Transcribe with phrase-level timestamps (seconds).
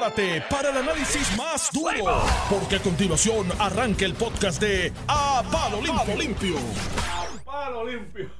[0.00, 5.82] Prepárate para el análisis más duro, porque a continuación arranca el podcast de A Palo
[5.82, 6.16] Limpio.
[6.16, 6.56] Limpio.
[7.44, 8.30] Palo limpio.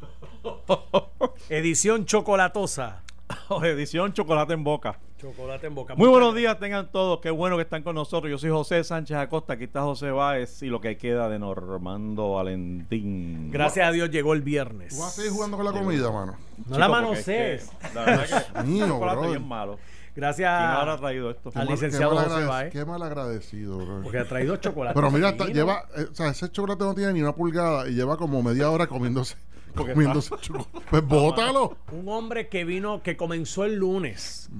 [1.50, 3.02] Edición chocolatosa.
[3.62, 4.98] Edición chocolate en boca.
[5.18, 5.94] Chocolate en boca.
[5.96, 7.20] Muy buenos días tengan todos.
[7.20, 8.30] Qué bueno que están con nosotros.
[8.30, 9.52] Yo soy José Sánchez Acosta.
[9.52, 13.50] Aquí está José Báez y lo que queda de Normando Valentín.
[13.50, 14.94] Gracias a Dios llegó el viernes.
[14.94, 16.38] ¿Tú vas a seguir jugando con la comida, mano?
[16.66, 17.64] No la Chico, manosees.
[17.64, 19.78] es que, La verdad que el chocolate bien malo.
[20.16, 21.48] Gracias ¿Quién habrá traído esto?
[21.48, 22.72] al Qué mal- licenciado qué mal José agradec- Báez.
[22.72, 24.00] Qué mal agradecido, bro.
[24.02, 24.94] Porque ha traído chocolate.
[24.94, 27.92] Pero mira, está- lleva, eh, o sea, ese chocolate no tiene ni una pulgada y
[27.94, 29.36] lleva como media hora comiéndose,
[29.74, 30.70] comiéndose chocolate.
[30.90, 31.76] Pues bótalo.
[31.92, 34.50] Un hombre que vino, que comenzó el lunes.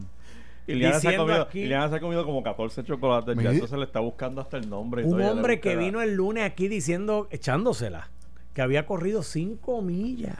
[0.66, 3.36] Iliana se, ha comido, aquí- Iliana se ha comido como 14 chocolates.
[3.42, 5.02] Ya entonces le está buscando hasta el nombre.
[5.02, 8.08] y Un hombre que vino el lunes aquí diciendo, echándosela,
[8.54, 10.36] que había corrido cinco millas.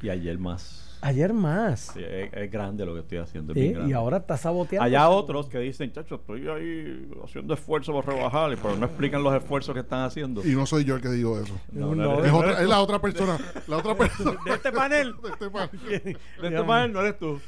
[0.00, 0.91] Y ayer más.
[1.04, 1.90] Ayer más.
[1.94, 3.52] Sí, es, es grande lo que estoy haciendo.
[3.52, 4.84] es Eh, bien y ahora está saboteando.
[4.86, 9.34] Allá otros que dicen, chacho, estoy ahí haciendo esfuerzo por rebajar, pero no explican los
[9.34, 10.46] esfuerzos que están haciendo.
[10.46, 11.58] Y no soy yo el que digo eso.
[11.72, 13.38] No, No, no eres- Es, no otra, es la otra persona.
[13.66, 14.38] La otra persona.
[14.44, 15.14] De este panel.
[15.22, 15.70] de este pan.
[15.88, 16.16] de
[16.48, 17.40] este panel no eres tú.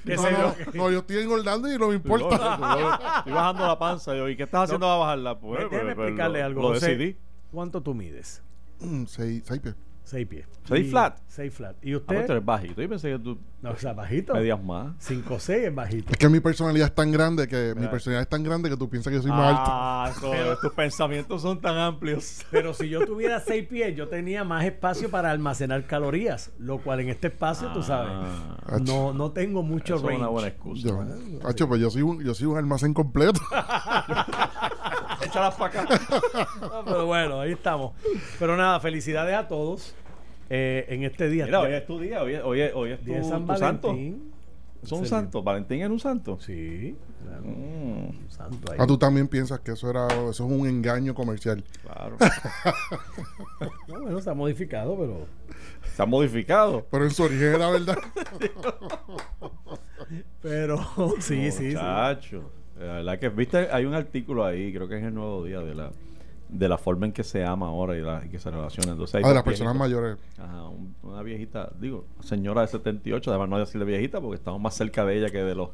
[0.75, 2.35] No, yo estoy engordando y no me importa.
[3.19, 4.17] Estoy bajando la panza.
[4.17, 5.39] Yo, ¿Y qué estás haciendo para bajarla?
[5.39, 6.63] Pues, Déjame pues, pues, explicarle lo, algo.
[6.63, 6.89] Lo José.
[6.97, 7.17] decidí.
[7.53, 8.43] ¿Cuánto tú mides?
[8.81, 9.77] Mm, seis, seis pies.
[10.05, 10.47] Seis pies.
[10.69, 11.19] ¿Seis Y- flat?
[11.27, 11.77] Seis flat.
[11.83, 12.27] ¿Y Ah, pero usted?
[12.27, 12.83] tú eres bajito.
[12.83, 14.35] Yo pensé que tú no, o sea, bajito.
[14.35, 14.95] medías más.
[14.99, 16.13] 5 6 es bajito.
[16.13, 18.91] Es que mi personalidad es tan grande que mi personalidad es tan grande que tú
[18.91, 19.63] piensas que yo soy más alto.
[19.67, 22.45] Ah, eso, tus pensamientos son tan amplios.
[22.51, 26.53] Pero si yo tuviera 6 pies, yo tenía más espacio para almacenar calorías.
[26.59, 28.13] Lo cual en este espacio, tú sabes,
[28.67, 30.87] Ah, no, no tengo mucho eso es una buena excusa.
[30.89, 31.03] Yo,
[31.49, 33.41] Hacho, pues yo soy un, yo soy un almacén completo.
[35.35, 36.01] Échalas para acá.
[36.61, 37.93] No, pero bueno, ahí estamos.
[38.39, 39.95] Pero nada, felicidades a todos
[40.49, 41.47] eh, en este día.
[41.47, 42.23] Mira, hoy es tu día.
[42.23, 43.89] Hoy es, hoy es, hoy es tu, Día de San tu santo.
[43.89, 44.33] Valentín.
[44.83, 45.43] ¿Es un santo?
[45.43, 46.39] ¿Valentín era un santo?
[46.41, 48.79] Sí, claro, Mm, un santo ahí.
[48.81, 51.65] Ah, tú también piensas que eso era eso es un engaño comercial.
[51.83, 52.17] claro.
[53.89, 55.27] No, bueno, está modificado, pero.
[55.97, 56.87] Se ha modificado.
[56.91, 57.99] Pero en su origen era verdad.
[60.43, 60.79] Pero
[61.21, 61.65] sí, sí, sí.
[61.69, 62.51] Muchacho.
[62.79, 65.75] La verdad que, viste, hay un artículo ahí, creo que es el nuevo día, de
[65.75, 65.91] la
[66.47, 68.93] de la forma en que se ama ahora y, la, y que se relaciona.
[68.93, 70.19] Entonces, hay Ah, de las personas mayores.
[70.39, 74.75] Ajá, un- una viejita, digo, señora de 78, además no decirle viejita porque estamos más
[74.75, 75.71] cerca de ella que de los,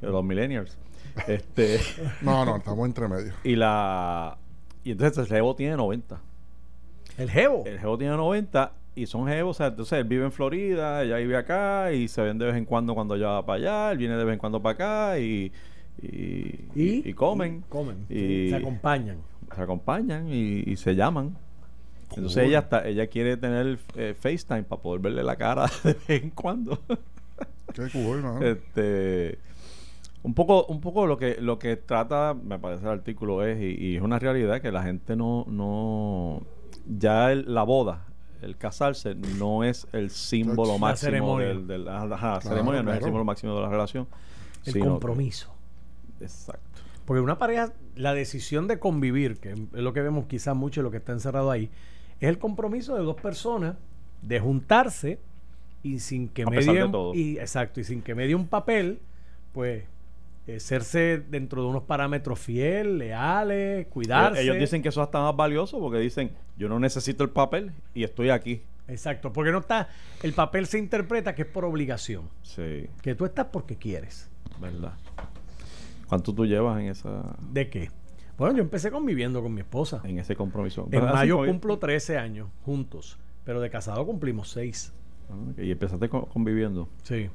[0.00, 0.76] de los millennials.
[1.26, 1.80] Este,
[2.20, 3.32] No, no, estamos entre medio.
[3.44, 4.36] y la
[4.84, 6.20] y entonces el Jevo tiene 90.
[7.16, 7.62] El Jevo.
[7.66, 11.16] El Jevo tiene 90 y son Jevos, o sea, entonces él vive en Florida, ella
[11.16, 13.98] vive acá y se ven de vez en cuando cuando ella va para allá, él
[13.98, 15.52] viene de vez en cuando para acá y,
[16.02, 16.08] y,
[16.74, 17.62] y- y comen.
[17.68, 18.06] Comen.
[18.08, 19.18] Y Se acompañan.
[19.54, 21.36] se acompañan y, y se llaman.
[22.10, 26.22] Entonces ella está, ella quiere tener eh, FaceTime para poder verle la cara de vez
[26.22, 26.80] en cuando.
[27.74, 28.40] Qué cool, ¿no?
[28.44, 29.38] este
[30.22, 33.82] un poco, un poco lo que, lo que trata, me parece el artículo es, y,
[33.92, 36.42] y es una realidad que la gente no, no
[36.86, 38.04] ya el- la boda,
[38.42, 41.46] el casarse, no es el símbolo La máximo ceremonia.
[41.48, 44.06] del, del- ajá, ajá, Claro, ceremonia, no es el símbolo máximo de la relación.
[44.66, 45.54] El sino que- compromiso.
[46.20, 46.80] Exacto.
[47.04, 50.90] Porque una pareja, la decisión de convivir, que es lo que vemos quizás mucho, lo
[50.90, 51.70] que está encerrado ahí,
[52.20, 53.76] es el compromiso de dos personas
[54.22, 55.18] de juntarse
[55.82, 57.14] y sin que A medie todo.
[57.14, 59.00] y exacto y sin que medie un papel,
[59.52, 59.84] pues
[60.46, 64.42] eh, serse dentro de unos parámetros fieles, leales, cuidarse.
[64.42, 67.72] Ellos dicen que eso es hasta más valioso porque dicen, yo no necesito el papel
[67.94, 68.62] y estoy aquí.
[68.88, 69.88] exacto, porque no está
[70.22, 74.28] el papel se interpreta que es por obligación, Sí, que tú estás porque quieres.
[74.60, 74.92] ¿verdad?
[76.10, 77.88] ¿Cuánto tú llevas en esa ¿De qué?
[78.36, 80.00] Bueno, yo empecé conviviendo con mi esposa.
[80.04, 80.86] en ese compromiso?
[80.90, 84.92] En mayo cumplo 13 años juntos, pero de casado cumplimos 6.
[85.30, 86.88] Ah, Y empezaste co- conviviendo.
[87.02, 87.30] Sí.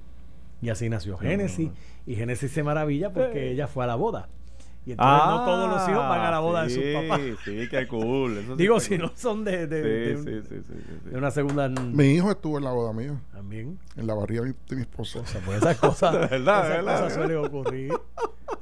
[0.61, 1.69] Y así nació Génesis.
[1.69, 1.73] no,
[2.05, 3.51] Y Génesis se maravilla porque Eh.
[3.51, 4.29] ella fue a la boda.
[4.85, 7.21] Y entonces no todos los hijos van a la boda Ah, sí, de sus papás.
[7.43, 8.37] Sí, qué cool.
[8.37, 8.97] Eso sí Digo, si cool.
[8.99, 11.09] no son de, de, Sí, de un- sí, sí, sí, sí, sí.
[11.09, 11.67] de una segunda.
[11.69, 13.79] Mi hijo estuvo en la boda mía, También.
[13.97, 15.19] en la barriga de mi, esposa.
[15.21, 16.99] O sea, pues esas cosas, De verdad, de esas verdad.
[17.01, 17.93] cosas suelen ocurrir.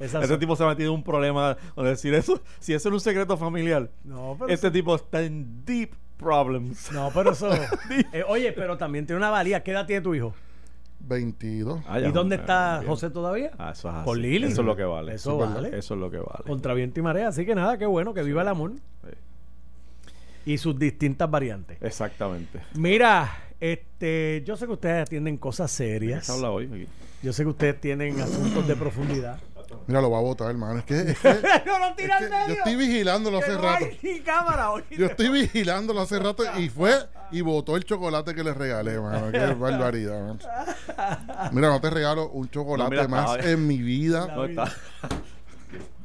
[0.00, 2.40] Esas Ese son- tipo se ha metido en un problema con decir eso.
[2.58, 6.90] Si eso es un secreto familiar, No, pero este tipo está en deep problems.
[6.92, 7.50] No, pero eso.
[8.12, 9.62] Eh, oye, pero también tiene una valía.
[9.62, 10.34] ¿Qué edad tiene tu hijo?
[11.06, 11.80] 22.
[11.86, 12.90] Ah, ya, ¿Y dónde está bien.
[12.90, 13.50] José todavía?
[13.58, 14.04] Ah, eso es así.
[14.04, 14.46] Con Lili.
[14.46, 15.14] Eso es lo que vale.
[15.14, 15.78] Eso Eso es vale.
[15.78, 16.44] Eso es lo que vale.
[16.46, 17.28] Contra viento y marea.
[17.28, 18.72] Así que nada, qué bueno que viva el amor
[19.02, 19.10] Sí,
[20.52, 21.78] y sus distintas variantes.
[21.80, 22.60] Exactamente.
[22.74, 23.30] Mira,
[23.60, 26.26] este, yo sé que ustedes atienden cosas ¿De qué serias.
[26.26, 26.66] se habla hoy?
[26.66, 26.86] aquí?
[27.22, 29.38] Yo sé que ustedes tienen asuntos de profundidad.
[29.86, 30.78] Mira, lo va a votar, hermano.
[30.80, 31.28] Es que, es que-
[31.66, 32.46] no lo es tira que al medio.
[32.48, 33.84] yo estoy vigilándolo que hace no rato.
[33.86, 34.82] hay ni cámara hoy.
[34.90, 36.92] Yo estoy vigilándolo hace rato y fue
[37.32, 39.30] y botó el chocolate que le regalé, mano.
[39.32, 40.38] Qué barbaridad, man.
[41.52, 44.26] Mira, no te regalo un chocolate No, mira, más estaba- en mi vida.
[44.34, 44.72] No, está.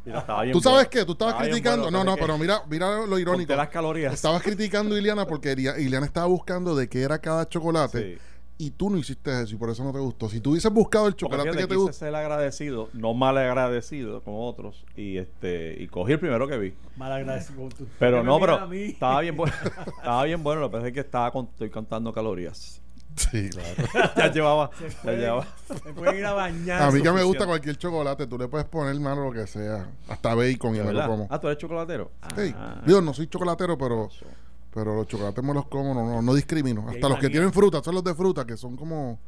[0.06, 0.90] Mira, estaba bien ¿Tú sabes bueno.
[0.90, 1.06] qué?
[1.06, 1.84] Tú estabas Estaba bien criticando.
[1.84, 3.42] bueno, no, no, es que pero mira, mira lo irónico.
[3.48, 4.14] conté las calorías.
[4.14, 8.16] Estabas criticando a Iliana porque Ilia- Iliana estaba buscando de qué era cada chocolate.
[8.16, 8.22] Sí.
[8.62, 10.28] Y tú no hiciste eso y por eso no te gustó.
[10.28, 11.94] Si tú hubieses buscado el chocolate que te gusta.
[11.94, 16.74] ser agradecido, no mal agradecido como otros, y este y cogí el primero que vi.
[16.98, 17.58] Mal agradecido.
[17.62, 19.54] con tu- Pero ¿Qué me no, pero estaba bien bueno.
[19.98, 22.82] estaba bien bueno, lo que pasa es que estaba con- estoy contando calorías.
[23.16, 24.14] Sí, claro.
[24.18, 25.48] ya llevaba, ya puede- llevaba.
[25.86, 26.82] Me pueden ir a bañar.
[26.82, 29.90] A mí que me gusta cualquier chocolate, tú le puedes poner, mano, lo que sea.
[30.10, 31.28] Hasta bacon y ¿De me lo como.
[31.30, 32.12] Ah, tú eres chocolatero.
[32.36, 32.54] Sí.
[32.58, 34.26] Ah, Digo, no soy chocolatero, pero, eso.
[34.74, 36.86] Pero los chocolates me los como, no, no, no discrimino.
[36.88, 39.20] Hasta los que tienen fruta, son los de fruta, que son como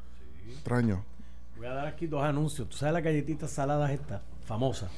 [0.49, 0.99] extraños.
[1.57, 2.67] Voy a dar aquí dos anuncios.
[2.69, 4.21] ¿Tú sabes las galletitas saladas estas?
[4.45, 4.91] Famosas.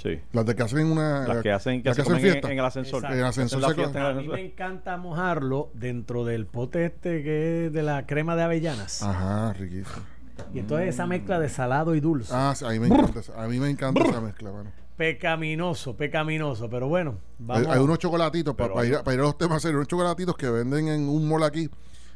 [0.00, 0.20] Sí.
[0.32, 1.26] Las de que hacen una.
[1.26, 2.52] Las que hacen que las hacen en, fiesta.
[2.52, 2.98] en el ascensor.
[3.00, 3.14] Exacto.
[3.14, 4.36] En el ascensor se fiesta en el A mí ascensor.
[4.36, 9.02] me encanta mojarlo dentro del pote este que es de la crema de avellanas.
[9.02, 10.06] Ajá, riquísimo.
[10.52, 12.32] Y entonces esa mezcla de salado y dulce.
[12.34, 14.70] Ah, sí, a mí me encanta, esa- a mí me encanta esa mezcla, mano.
[14.96, 16.68] Pecaminoso, pecaminoso.
[16.70, 17.66] Pero bueno, Hay, vamos.
[17.68, 20.36] hay unos chocolatitos, para Pero ir, a- pa' ir a los temas serios, unos chocolatitos
[20.36, 21.68] que venden en un mall aquí,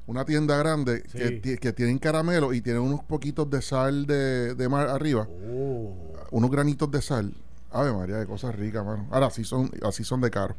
[0.06, 1.18] una tienda grande, Sí.
[1.18, 5.26] que, ti- que tienen caramelo y tienen unos poquitos de sal de, de mar arriba,
[5.50, 5.94] Oh.
[6.30, 7.34] unos granitos de sal.
[7.70, 9.06] Ave María, de cosas ricas, mano.
[9.10, 10.56] Ahora así son, así son de caro.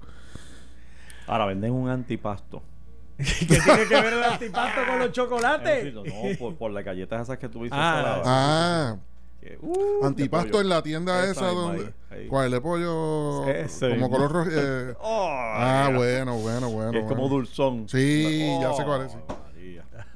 [1.27, 2.61] Ahora venden un antipasto.
[3.39, 5.93] ¿Qué tiene que ver el antipasto con los chocolates?
[5.93, 6.03] No,
[6.39, 7.77] por, por las galletas esas que tú dices.
[7.79, 8.21] Ah.
[8.25, 8.97] Ah,
[9.41, 11.93] Que, uh, antipasto en la tienda Esa esa donde.
[12.11, 12.27] ahí.
[12.27, 12.51] ¿Cuál?
[12.51, 13.45] De pollo.
[13.47, 14.49] Ese como color rojo.
[14.53, 16.91] eh, Oh, ah, bueno, bueno, bueno.
[16.91, 17.89] Que es como dulzón.
[17.89, 19.17] Sí, ya Oh, sé cuál es, sí.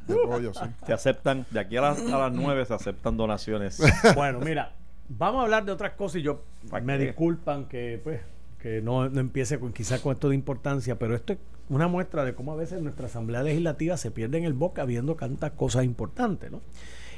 [0.08, 0.62] De pollo, sí.
[0.86, 3.82] Se aceptan, de aquí a las, a las 9 se aceptan donaciones.
[4.16, 4.74] Bueno, mira,
[5.10, 8.20] vamos a hablar de otras cosas y yo ¿Para me disculpan que pues
[8.60, 11.40] que no, no empiece con quizás con esto de importancia, pero esto es
[11.74, 15.16] una muestra de cómo a veces nuestra Asamblea Legislativa se pierde en el boca viendo
[15.16, 16.62] tantas cosas importantes, ¿no?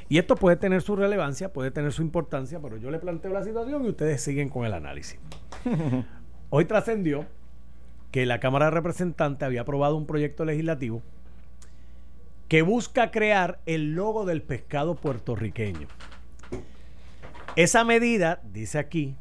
[0.08, 3.42] Y esto puede tener su relevancia, puede tener su importancia, pero yo le planteo la
[3.42, 5.18] situación y ustedes siguen con el análisis.
[6.50, 7.26] Hoy trascendió
[8.12, 11.02] que la Cámara de Representantes había aprobado un proyecto legislativo
[12.48, 15.88] que busca crear el logo del pescado puertorriqueño.
[17.56, 19.16] Esa medida, dice aquí,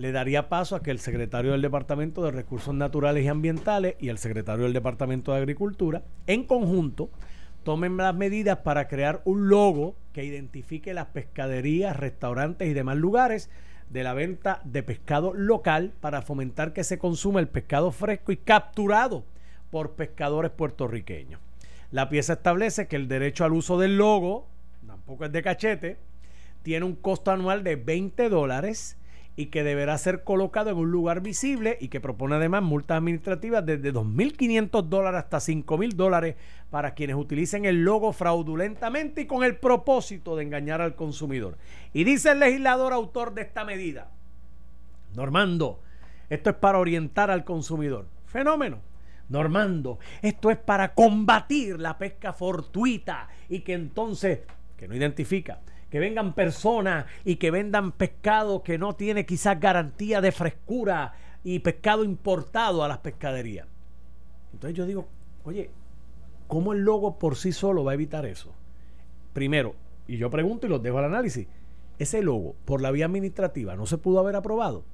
[0.00, 4.08] le daría paso a que el secretario del Departamento de Recursos Naturales y Ambientales y
[4.08, 7.10] el secretario del Departamento de Agricultura, en conjunto,
[7.64, 13.50] tomen las medidas para crear un logo que identifique las pescaderías, restaurantes y demás lugares
[13.90, 18.38] de la venta de pescado local para fomentar que se consuma el pescado fresco y
[18.38, 19.26] capturado
[19.70, 21.42] por pescadores puertorriqueños.
[21.90, 24.46] La pieza establece que el derecho al uso del logo,
[24.86, 25.98] tampoco es de cachete,
[26.62, 28.96] tiene un costo anual de 20 dólares
[29.36, 33.64] y que deberá ser colocado en un lugar visible y que propone además multas administrativas
[33.64, 36.36] desde 2.500 dólares hasta 5.000 dólares
[36.70, 41.56] para quienes utilicen el logo fraudulentamente y con el propósito de engañar al consumidor.
[41.92, 44.10] Y dice el legislador autor de esta medida,
[45.14, 45.80] Normando,
[46.28, 48.06] esto es para orientar al consumidor.
[48.26, 48.78] Fenómeno.
[49.28, 54.40] Normando, esto es para combatir la pesca fortuita y que entonces,
[54.76, 55.60] que no identifica,
[55.90, 61.58] que vengan personas y que vendan pescado que no tiene quizás garantía de frescura y
[61.58, 63.66] pescado importado a las pescaderías.
[64.52, 65.08] Entonces yo digo,
[65.44, 65.70] oye,
[66.46, 68.54] ¿cómo el logo por sí solo va a evitar eso?
[69.32, 69.74] Primero,
[70.06, 71.48] y yo pregunto y los dejo al análisis,
[71.98, 74.84] ese logo por la vía administrativa no se pudo haber aprobado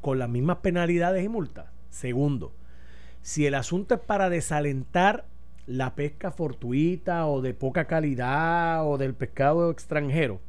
[0.00, 1.66] con las mismas penalidades y multas.
[1.90, 2.52] Segundo,
[3.20, 5.26] si el asunto es para desalentar
[5.68, 10.40] la pesca fortuita o de poca calidad o del pescado extranjero,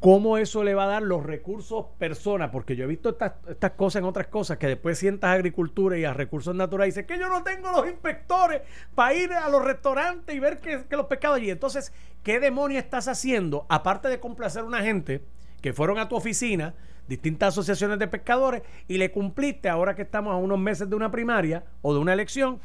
[0.00, 2.48] ¿cómo eso le va a dar los recursos personas?
[2.50, 5.98] Porque yo he visto estas, estas cosas en otras cosas que después sientas a agricultura
[5.98, 8.62] y a recursos naturales y dices que yo no tengo los inspectores
[8.94, 11.50] para ir a los restaurantes y ver que, los pescados allí.
[11.50, 13.66] Entonces, ¿qué demonio estás haciendo?
[13.68, 15.22] Aparte de complacer a una gente
[15.60, 16.74] que fueron a tu oficina,
[17.06, 21.10] distintas asociaciones de pescadores, y le cumpliste ahora que estamos a unos meses de una
[21.10, 22.60] primaria o de una elección.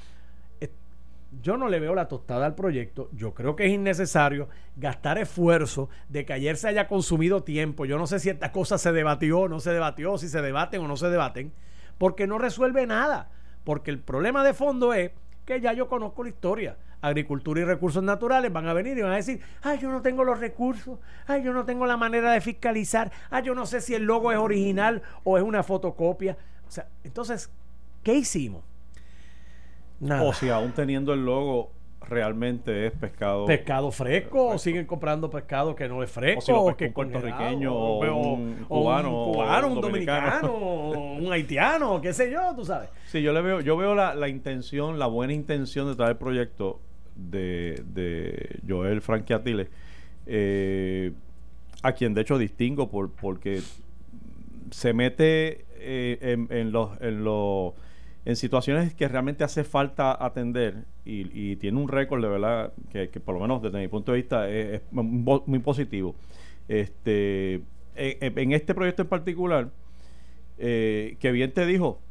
[1.42, 3.10] Yo no le veo la tostada al proyecto.
[3.12, 7.86] Yo creo que es innecesario gastar esfuerzo de que ayer se haya consumido tiempo.
[7.86, 10.82] Yo no sé si esta cosa se debatió o no se debatió, si se debaten
[10.82, 11.52] o no se debaten,
[11.98, 13.30] porque no resuelve nada.
[13.64, 15.12] Porque el problema de fondo es
[15.46, 16.78] que ya yo conozco la historia.
[17.02, 20.24] Agricultura y recursos naturales van a venir y van a decir, ay, yo no tengo
[20.24, 23.94] los recursos, ay, yo no tengo la manera de fiscalizar, ay, yo no sé si
[23.94, 26.38] el logo es original o es una fotocopia.
[26.68, 27.52] O sea, entonces,
[28.02, 28.64] ¿qué hicimos?
[30.06, 30.24] Nada.
[30.24, 31.72] O si aún teniendo el logo,
[32.08, 33.46] realmente es pescado.
[33.46, 36.94] pescado fresco o siguen comprando pescado que no es fresco O si lo que un
[36.94, 40.54] puertorriqueño o un cubano, un, cubano, un un dominicano,
[41.20, 42.90] un haitiano, qué sé yo, tú sabes.
[43.08, 46.18] Sí, yo le veo, yo veo la, la intención, la buena intención de traer el
[46.18, 46.80] proyecto
[47.16, 49.70] de, de Joel Franquiatile,
[50.28, 51.12] eh,
[51.82, 53.62] a quien de hecho distingo por, porque
[54.72, 57.02] se mete eh, en, en los...
[57.02, 57.74] En los
[58.26, 63.36] en situaciones que realmente hace falta atender y, tiene un récord de verdad que, por
[63.36, 66.16] lo menos desde mi punto de vista es, muy, positivo.
[66.68, 67.62] Este,
[67.96, 69.70] en, en este proyecto en particular,
[70.58, 72.02] eh, que bien te dijo,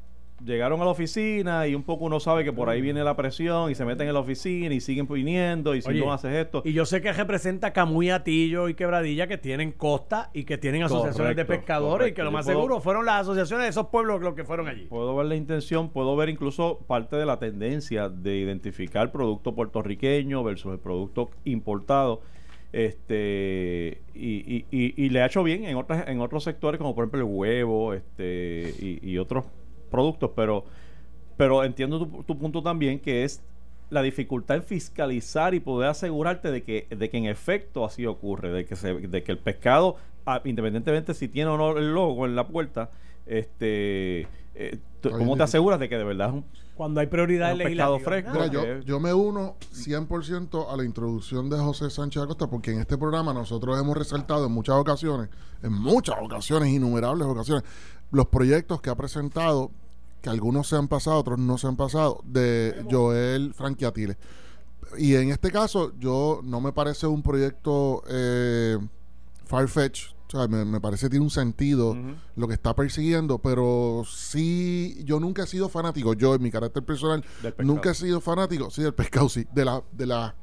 [0.44, 3.70] llegaron a la oficina y un poco uno sabe que por ahí viene la presión
[3.70, 6.62] y se meten en la oficina y siguen viniendo y si Oye, no haces esto.
[6.64, 10.82] Y yo sé que representa Camuy, Atillo y Quebradilla que tienen costa y que tienen
[10.82, 13.86] asociaciones de Correcto, pescadores y que lo más puedo- seguro fueron las asociaciones de esos
[13.86, 14.84] pueblos los que fueron allí.
[14.86, 20.42] Puedo ver la intención, puedo ver incluso parte de la tendencia de identificar producto puertorriqueño
[20.44, 22.20] versus el producto importado.
[22.72, 26.94] Este y, y- y- y le ha hecho bien en otras en otros sectores como
[26.94, 29.44] por ejemplo el huevo este y, y otros
[29.94, 30.64] productos pero
[31.36, 33.42] pero entiendo tu, tu punto también que es
[33.90, 38.50] la dificultad en fiscalizar y poder asegurarte de que de que en efecto así ocurre
[38.50, 39.96] de que se, de que el pescado
[40.26, 42.90] ah, independientemente si tiene o no el logo en la puerta
[43.26, 46.44] este eh, ¿cómo te aseguras de que de verdad es un
[46.76, 48.32] Cuando hay prioridades Es un pescado legislativas.
[48.32, 48.56] fresco.
[48.56, 52.80] Mira, yo, yo me uno 100% a la introducción de José Sánchez Acosta porque en
[52.80, 55.28] este programa nosotros hemos resaltado en muchas ocasiones,
[55.62, 57.64] en muchas ocasiones, innumerables ocasiones,
[58.12, 59.72] los proyectos que ha presentado,
[60.24, 64.16] que algunos se han pasado, otros no se han pasado, de Joel Franquiatile.
[64.96, 68.78] Y en este caso, yo no me parece un proyecto eh,
[69.44, 71.94] far-fetched, o sea, me, me parece que tiene un sentido
[72.36, 76.82] lo que está persiguiendo, pero sí, yo nunca he sido fanático, yo en mi carácter
[76.82, 77.22] personal,
[77.58, 80.34] nunca he sido fanático, sí, del pescado, sí, de la, de la,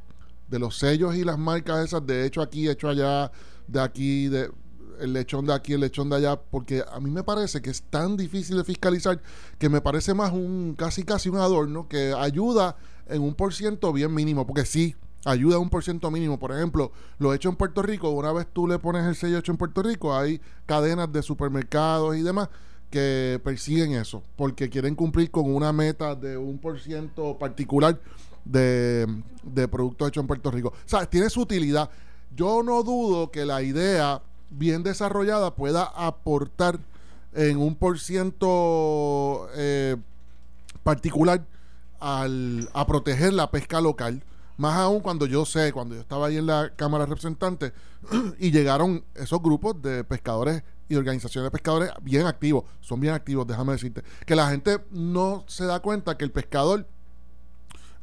[0.48, 3.32] de los sellos y las marcas esas de hecho aquí, hecho allá,
[3.68, 4.52] de aquí, de
[5.02, 7.82] el lechón de aquí, el lechón de allá, porque a mí me parece que es
[7.84, 9.22] tan difícil de fiscalizar
[9.58, 12.78] que me parece más un casi casi un adorno que ayuda
[13.08, 16.40] en un por ciento bien mínimo, porque sí, ayuda un por ciento mínimo.
[16.40, 19.52] Por ejemplo, lo hecho en Puerto Rico, una vez tú le pones el sello hecho
[19.52, 22.50] en Puerto Rico, hay cadenas de supermercados y demás
[22.90, 28.00] que persiguen eso, porque quieren cumplir con una meta de un por ciento particular
[28.44, 29.08] de,
[29.44, 30.70] de productos hechos en Puerto Rico.
[30.70, 31.90] O sea, tiene su utilidad.
[32.36, 36.80] Yo no dudo que la idea bien desarrollada pueda aportar
[37.34, 39.96] en un por ciento eh,
[40.84, 41.46] particular
[42.00, 44.24] al, a proteger la pesca local.
[44.58, 47.74] Más aún cuando yo sé, cuando yo estaba ahí en la Cámara de Representantes
[48.38, 53.48] y llegaron esos grupos de pescadores y organizaciones de pescadores bien activos, son bien activos,
[53.48, 56.86] déjame decirte, que la gente no se da cuenta que el pescador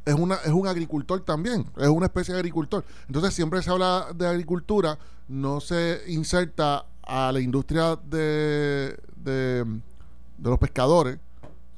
[0.09, 2.83] es, una, es un agricultor también, es una especie de agricultor.
[3.07, 4.97] Entonces siempre se habla de agricultura,
[5.27, 11.19] no se inserta a la industria de, de, de los pescadores,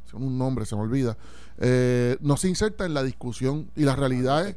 [0.05, 1.17] es un nombre, se me olvida,
[1.57, 4.55] eh, no se inserta en la discusión y la realidad es,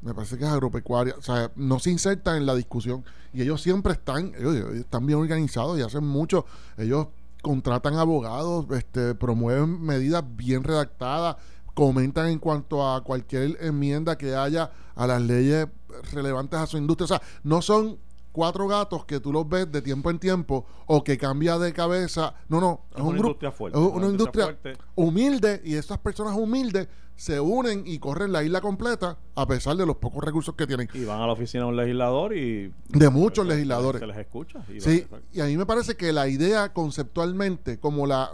[0.00, 3.04] me parece que es agropecuaria, o sea, no se inserta en la discusión.
[3.32, 6.44] Y ellos siempre están, ellos, ellos están bien organizados y hacen mucho,
[6.76, 7.06] ellos
[7.42, 11.36] contratan abogados, este, promueven medidas bien redactadas,
[11.74, 15.66] comentan en cuanto a cualquier enmienda que haya a las leyes
[16.12, 17.98] relevantes a su industria, o sea, no son
[18.32, 22.34] cuatro gatos que tú los ves de tiempo en tiempo o que cambia de cabeza,
[22.48, 24.84] no, no, es, Es un una grupo, industria fuerte, es una una industria industria fuerte.
[24.94, 29.84] humilde y esas personas humildes se unen y corren la isla completa a pesar de
[29.84, 30.88] los pocos recursos que tienen.
[30.94, 34.00] y van a la oficina de un legislador y De muchos legisladores.
[34.00, 37.78] se les escucha y Sí, van- y a mí me parece que la idea conceptualmente,
[37.78, 38.30] como la,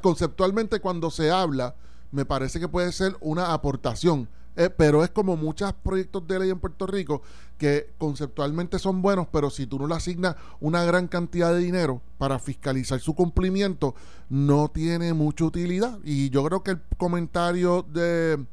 [0.00, 1.74] conceptualmente cuando se habla,
[2.10, 4.28] me parece que puede ser una aportación.
[4.56, 7.22] Eh, pero es como muchos proyectos de ley en Puerto Rico
[7.58, 12.00] que conceptualmente son buenos, pero si tú no le asignas una gran cantidad de dinero
[12.18, 13.94] para fiscalizar su cumplimiento,
[14.28, 15.98] no tiene mucha utilidad.
[16.04, 18.44] Y yo creo que el comentario de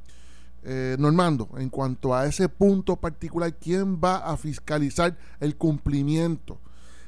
[0.63, 6.59] eh, Normando, en cuanto a ese punto particular, ¿quién va a fiscalizar el cumplimiento?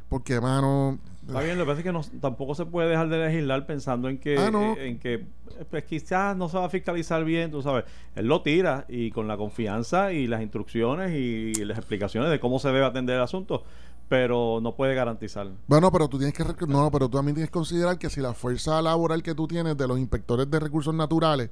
[0.10, 3.18] Porque, hermano, Está bien, lo que pasa es que no- tampoco se puede dejar de
[3.18, 4.74] legislar pensando en que, Ah, no.
[4.74, 5.26] eh, en que
[5.70, 7.86] pues, quizás no se va a fiscalizar bien, tú sabes.
[8.16, 12.60] Él lo tira y con la confianza y las instrucciones y las explicaciones de cómo
[12.60, 13.64] se debe atender el asunto,
[14.10, 15.48] pero no puede garantizar.
[15.68, 18.34] Bueno, pero tú tienes que no, pero tú también tienes que considerar que si la
[18.34, 21.50] fuerza laboral que tú tienes de los inspectores de recursos naturales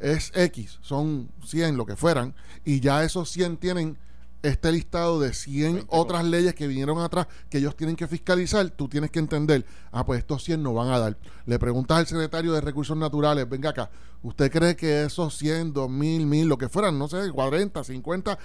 [0.00, 3.96] es X, son 100 lo que fueran, y ya esos 100 tienen
[4.44, 8.68] este listado de 100 Veinte otras leyes que vinieron atrás que ellos tienen que fiscalizar,
[8.70, 11.16] tú tienes que entender, ah, pues estos 100 no van a dar.
[11.46, 13.90] Le preguntas al secretario de recursos naturales, venga acá,
[14.22, 18.38] ¿usted cree que esos 100, 2000, 1000, lo que fueran, no sé, 40, 50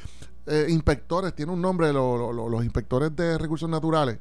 [0.47, 4.17] eh, inspectores, tiene un nombre lo- lo- lo- los inspectores de recursos naturales?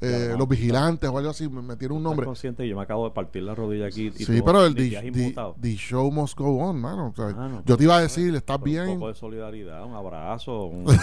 [0.00, 2.26] Eh, no, los vigilantes o algo así, me metieron un nombre.
[2.26, 4.12] consciente, yo me acabo de partir la rodilla aquí.
[4.16, 7.08] y Sí, pero el the, show must go on, mano.
[7.08, 8.98] O sea, Mano, yo te iba a decir, estás Pero Un bien.
[8.98, 10.98] poco de solidaridad, un abrazo, un, un-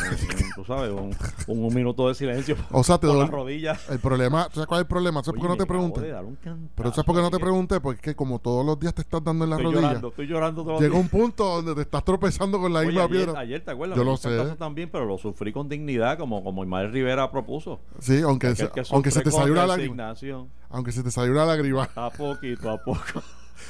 [0.55, 1.15] tú sabes, un,
[1.48, 2.55] un- minuto de silencio.
[2.71, 3.21] O sea, te doy-.
[3.89, 5.24] El problema, ¿sabes cuál es el problema?
[5.24, 6.13] ¿Sabes por qué no te pregunté?
[6.75, 7.79] Pero ¿sabes por qué no te pregunté?
[7.79, 10.07] Porque es que como todos los días te estás dando en la Estoy rodilla, llorando,
[10.10, 13.25] estoy llorando todos llega un punto donde te estás tropezando con la Oye, misma ayer,
[13.25, 13.39] piedra.
[13.39, 13.98] ayer, ¿te acuerdas?
[13.98, 14.38] Yo lo sé.
[14.57, 17.79] también, pero lo sufrí con dignidad, como, como Ismael Rivera propuso.
[18.00, 18.53] Sí, aunque,
[18.89, 20.13] aunque se te salió una lágrima.
[20.69, 21.89] Aunque se te salió una lágrima.
[21.95, 23.21] A poquito, a poco.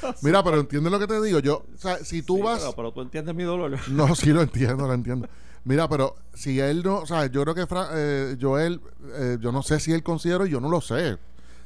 [0.22, 1.38] Mira, pero entiendes lo que te digo.
[1.40, 2.60] Yo, o sea, si tú Sí, vas.
[2.60, 3.78] Pero, pero tú entiendes mi dolor.
[3.90, 5.28] No, sí lo entiendo, lo entiendo.
[5.64, 8.80] Mira, pero si él no, o sea, yo creo que Fra- eh, Joel,
[9.14, 11.18] eh, yo no sé si él considera, yo no lo sé.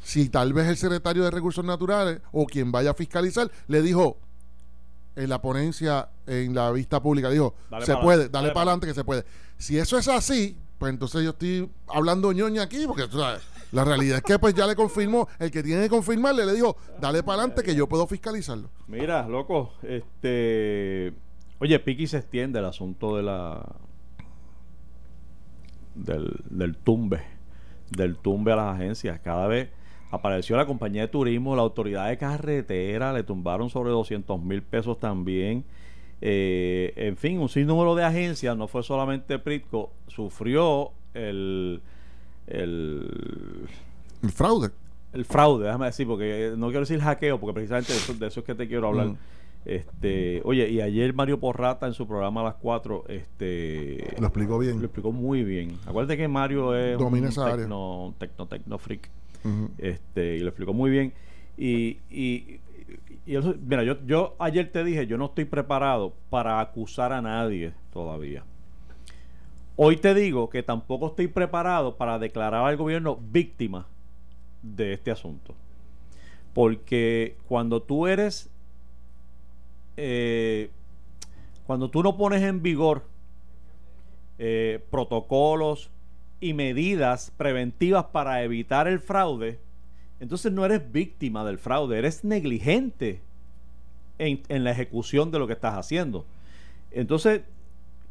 [0.02, 4.18] Si tal vez el secretario de Recursos Naturales o quien vaya a fiscalizar le dijo
[5.16, 8.86] en la ponencia, en la vista pública, dijo, Dale se puede, dale dale para adelante
[8.86, 9.24] que se puede.
[9.56, 13.04] Si eso es así, pues entonces yo estoy hablando ñoña aquí, porque
[13.72, 16.76] la realidad es que pues ya le confirmó, el que tiene que confirmarle le dijo,
[17.00, 18.70] dale para adelante que yo puedo fiscalizarlo.
[18.86, 21.14] Mira, loco, este.
[21.58, 23.76] Oye, Piki se extiende el asunto de la.
[25.94, 27.22] Del, del tumbe.
[27.90, 29.18] Del tumbe a las agencias.
[29.20, 29.70] Cada vez
[30.10, 35.00] apareció la compañía de turismo, la autoridad de carretera, le tumbaron sobre 200 mil pesos
[35.00, 35.64] también.
[36.20, 41.82] Eh, en fin, un sinnúmero de agencias, no fue solamente Pritco, sufrió el.
[42.46, 43.68] el
[44.22, 44.70] El fraude.
[45.12, 48.40] el fraude, déjame decir, porque no quiero decir hackeo, porque precisamente de eso, de eso
[48.40, 49.08] es que te quiero hablar.
[49.08, 49.16] Mm.
[49.66, 54.58] Este, oye, y ayer Mario Porrata en su programa a las 4, este Lo explicó
[54.60, 54.78] bien.
[54.78, 55.76] lo explicó muy bien.
[55.86, 57.56] Acuérdate que Mario es Domina un esa área.
[57.56, 59.10] tecno, tecno, tecno freak.
[59.78, 61.12] Este, y lo explicó muy bien.
[61.56, 62.60] Y, y,
[63.26, 67.20] y eso- mira, yo, yo ayer te dije, yo no estoy preparado para acusar a
[67.20, 68.44] nadie todavía.
[69.76, 73.86] Hoy te digo que tampoco estoy preparado para declarar al gobierno víctima
[74.62, 75.54] de este asunto.
[76.54, 78.48] Porque cuando tú eres,
[79.98, 80.70] eh,
[81.66, 83.04] cuando tú no pones en vigor
[84.38, 85.90] eh, protocolos
[86.40, 89.58] y medidas preventivas para evitar el fraude,
[90.20, 93.20] entonces no eres víctima del fraude, eres negligente
[94.18, 96.24] en, en la ejecución de lo que estás haciendo.
[96.90, 97.42] Entonces,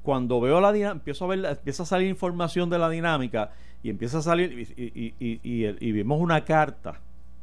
[0.03, 3.89] cuando veo la dinámica, empiezo a ver, empieza a salir información de la dinámica y
[3.89, 6.99] empieza a salir y, y- vimos una carta.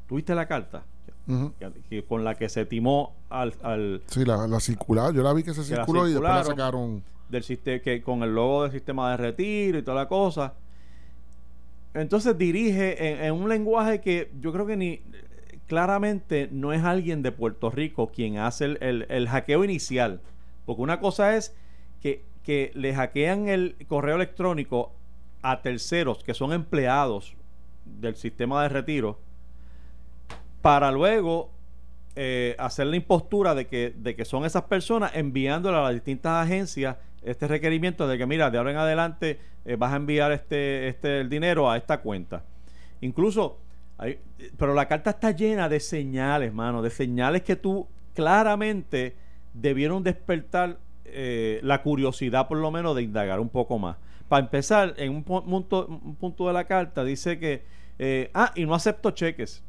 [0.08, 0.84] ¿Tuviste la carta?
[1.26, 1.52] Ujú.
[1.58, 5.32] Que- que- con la que se timó al, al Sí, la, la circular, yo la
[5.32, 7.02] vi que se Que circuló y después la sacaron.
[7.28, 10.54] del sistema que con el logo del sistema de retiro y toda la cosa.
[11.94, 15.02] Entonces dirige en, un lenguaje que yo creo que ni
[15.66, 20.20] claramente no es alguien de Puerto Rico quien hace el, el- el hackeo inicial.
[20.64, 21.54] Porque una cosa es
[22.00, 24.92] que, que le hackean el correo electrónico
[25.42, 27.34] a terceros que son empleados
[27.84, 29.18] del sistema de retiro
[30.62, 31.50] para luego
[32.14, 36.44] eh, hacer la impostura de que, de que son esas personas enviándole a las distintas
[36.44, 40.88] agencias este requerimiento de que mira, de ahora en adelante eh, vas a enviar este,
[40.88, 42.42] este el dinero a esta cuenta.
[43.00, 43.58] Incluso,
[43.98, 44.18] hay-
[44.56, 49.14] pero la carta está llena de señales, mano, de señales que tú claramente
[49.54, 53.96] debieron despertar eh, la curiosidad, por lo menos, de indagar un poco más.
[54.28, 57.62] Para empezar, en un pu- punto, un punto de la carta dice que,
[57.98, 59.62] eh, ah, y no acepto cheques.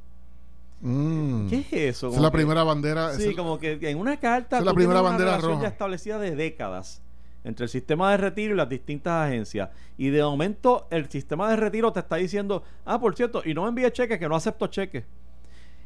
[0.82, 1.50] Mm.
[1.50, 2.10] ¿Qué es eso?
[2.10, 3.14] Es la que- primera bandera.
[3.14, 5.64] Sí, es- como que en una carta es la primera una bandera relación roja.
[5.64, 7.02] ya establecida de décadas
[7.44, 9.70] entre el sistema de retiro y las distintas agencias.
[9.98, 13.64] Y de momento el sistema de retiro te está diciendo, ah, por cierto, y no
[13.64, 15.06] me envíe cheques, que no acepto cheques.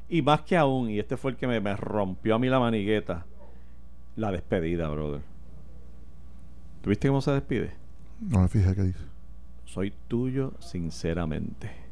[0.10, 2.60] Y más que aún, y este fue el que me, me rompió a mí la
[2.60, 3.26] manigueta,
[4.16, 5.22] la despedida, brother.
[6.82, 7.74] ¿Tuviste cómo se despide?
[8.22, 9.04] No me fijé qué dice.
[9.66, 11.88] Soy tuyo sinceramente.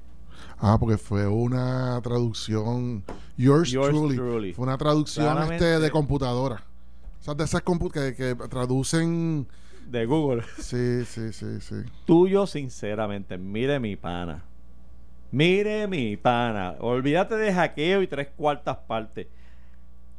[0.57, 3.03] Ah, porque fue una traducción.
[3.37, 4.15] Yours, Yours truly.
[4.15, 4.53] truly.
[4.53, 6.63] Fue una traducción este de computadora.
[7.25, 9.47] O sea, de esas compu que, que traducen.
[9.89, 10.43] De Google.
[10.59, 11.75] Sí, sí, sí, sí.
[12.05, 13.35] tuyo sinceramente.
[13.39, 14.43] Mire mi pana.
[15.31, 16.75] Mire mi pana.
[16.79, 19.25] Olvídate de hackeo y tres cuartas partes.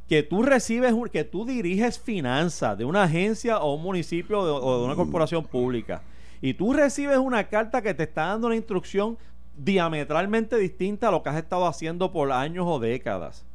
[0.09, 4.79] Que tú recibes, que tú diriges finanzas de una agencia o un municipio de- o
[4.79, 6.01] de una corporación pública.
[6.41, 9.17] Y tú recibes una carta que te está dando una instrucción
[9.55, 13.45] diametralmente distinta a lo que has estado haciendo por años o décadas.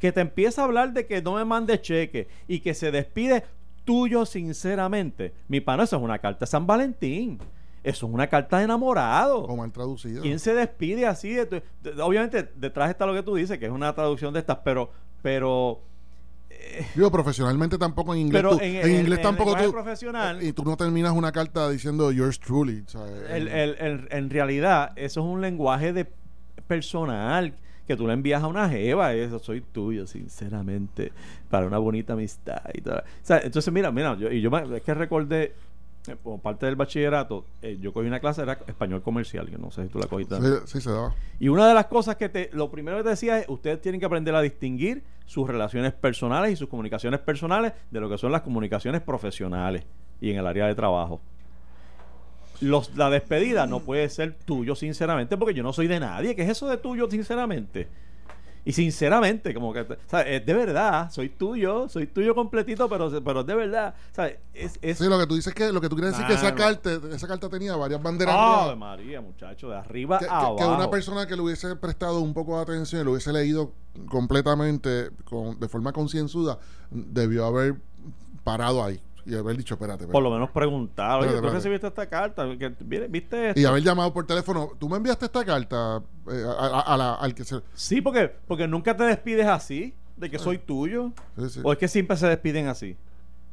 [0.00, 3.44] Que te empieza a hablar de que no me mandes cheque y que se despide
[3.84, 5.32] tuyo sinceramente.
[5.46, 7.38] Mi pana, eso es una carta de San Valentín.
[7.84, 9.38] Eso es una carta de enamorado.
[9.44, 10.22] O mal traducido.
[10.22, 11.32] ¿Quién se despide así?
[11.32, 14.40] de tu- de- obviamente, detrás está lo que tú dices, que es una traducción de
[14.40, 14.90] estas, pero,
[15.22, 15.80] pero
[16.94, 18.42] Digo, profesionalmente tampoco en inglés.
[18.42, 19.70] Pero tú- en- en, en- inglés en tampoco tú.
[19.72, 22.84] profesional- Y tú no terminas una carta diciendo yours truly.
[22.86, 23.30] ¿sabes?
[23.30, 26.06] El- el- el- en realidad, eso es un lenguaje de
[26.66, 27.54] personal
[27.90, 31.10] que tú le envías a una jeva, eso soy tuyo, sinceramente,
[31.48, 32.98] para una bonita amistad y tal.
[33.00, 35.54] O sea, entonces, mira, mira, yo, y yo me- es que recordé,
[36.06, 39.70] eh, como parte del bachillerato, eh, yo cogí una clase, era español comercial, que no
[39.70, 40.36] sé si tú la cogiste.
[40.36, 41.14] Sí, sí, se daba.
[41.38, 44.00] Y una de las cosas que te, lo primero que te decía es, ustedes tienen
[44.00, 48.30] que aprender a distinguir sus relaciones personales y sus comunicaciones personales de lo que son
[48.32, 49.84] las comunicaciones profesionales
[50.20, 51.20] y en el área de trabajo.
[52.60, 56.36] Los, la despedida no puede ser tuyo sinceramente porque yo no soy de nadie.
[56.36, 57.88] ¿Qué es eso de tuyo sinceramente?
[58.62, 60.26] Y sinceramente, como que, ¿sabes?
[60.40, 63.94] Es de verdad, soy tuyo, soy tuyo completito, pero, pero es de verdad.
[64.12, 64.36] ¿sabes?
[64.52, 66.54] Es, es, Sí, lo que tú dices que lo que tú quieres decir que esa
[66.54, 68.76] carta, esa carta tenía varias banderas ¡Ave rojas.
[68.78, 69.70] María, muchacho!
[69.70, 70.56] De arriba que, que- a abajo.
[70.56, 73.72] que una persona que le hubiese prestado un poco de atención y lo hubiese leído
[74.10, 76.58] completamente con, de forma concienzuda
[76.90, 77.76] debió haber
[78.44, 80.12] parado ahí y haber dicho espérate, espérate".
[80.12, 82.46] Por lo menos preguntar, oye, Espérate, ¿tú recibiste esta carta?
[82.58, 83.60] ¿Qué- mire, ¿Viste esto?
[83.60, 87.14] y haber llamado por teléfono tú me enviaste esta carta eh, a, a- a la-
[87.14, 91.12] al que se Sí, porque, porque nunca te despides así, de que soy tuyo.
[91.38, 91.60] sí, sí.
[91.62, 92.96] O es que siempre se despiden así.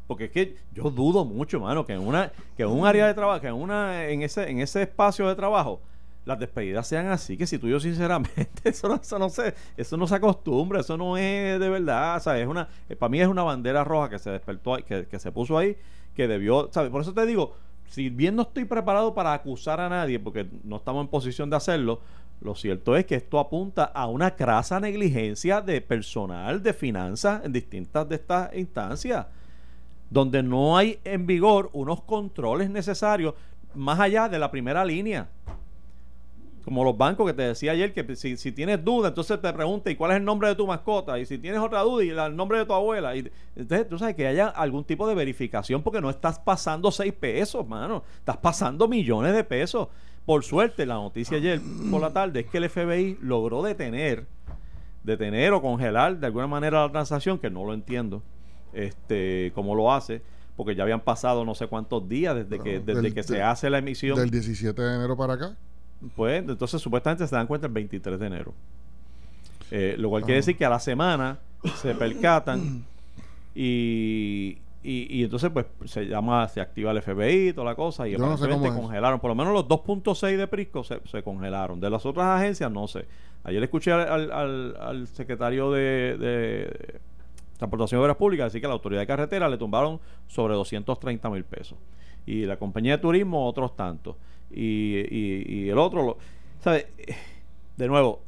[0.07, 3.13] Porque es que yo dudo mucho, mano, que en una, que en un área de
[3.13, 5.81] trabajo, que en una, en ese, en ese espacio de trabajo,
[6.27, 10.07] las despedidas sean así, que si tú yo sinceramente, eso no, eso se, eso no
[10.07, 12.43] se acostumbra, eso no es de verdad, ¿sabes?
[12.43, 12.67] Es una,
[12.99, 15.77] para mí es una bandera roja que se despertó, que, que se puso ahí,
[16.13, 16.91] que debió, ¿sabes?
[16.91, 17.55] Por eso te digo,
[17.87, 21.55] si bien no estoy preparado para acusar a nadie, porque no estamos en posición de
[21.55, 22.01] hacerlo,
[22.41, 27.53] lo cierto es que esto apunta a una crasa negligencia de personal, de finanzas en
[27.53, 29.27] distintas de estas instancias,
[30.09, 33.33] donde no hay en vigor unos controles necesarios
[33.73, 35.29] más allá de la primera línea.
[36.67, 39.89] Como los bancos que te decía ayer, que si, si tienes duda, entonces te pregunta,
[39.89, 41.17] ¿y cuál es el nombre de tu mascota?
[41.17, 43.15] Y si tienes otra duda, y el nombre de tu abuela.
[43.15, 47.13] Y, entonces, tú sabes que haya algún tipo de verificación, porque no estás pasando seis
[47.13, 48.03] pesos, mano.
[48.19, 49.87] Estás pasando millones de pesos.
[50.25, 54.27] Por suerte, la noticia ayer por la tarde es que el FBI logró detener,
[55.05, 58.21] detener o congelar de alguna manera la transacción, que no lo entiendo,
[58.73, 60.21] este, cómo lo hace,
[60.57, 63.69] porque ya habían pasado no sé cuántos días desde que, desde del- que se hace
[63.69, 64.17] la emisión.
[64.17, 65.55] del 17 de enero para acá
[66.15, 68.53] Pues entonces supuestamente se dan cuenta el 23 de enero.
[69.71, 70.25] Eh, lo cual Ah.
[70.25, 71.39] quiere decir que a la semana
[71.81, 72.85] se percatan
[73.55, 78.07] y, y, y entonces pues se llama, se activa el FBI y toda la cosa
[78.07, 81.23] y Yo no sé aparentemente congelaron, por lo menos los 2.6 de Prisco se, se
[81.23, 81.79] congelaron.
[81.79, 83.05] De las otras agencias no sé.
[83.43, 86.99] Ayer escuché al, al- secretario de, de
[87.57, 91.29] Transportación y Obras Públicas decir que a la autoridad de carretera le tumbaron sobre 230
[91.29, 91.77] mil pesos.
[92.25, 94.15] Y la compañía de turismo otros tantos.
[94.51, 96.17] Y, y- el otro, lo,
[96.63, 96.87] ¿sabe?
[97.75, 98.21] De nuevo,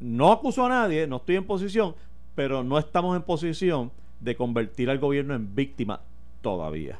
[0.00, 1.94] no acuso a nadie, no estoy en posición,
[2.34, 6.00] pero no estamos en posición de convertir al gobierno en víctima
[6.40, 6.98] todavía.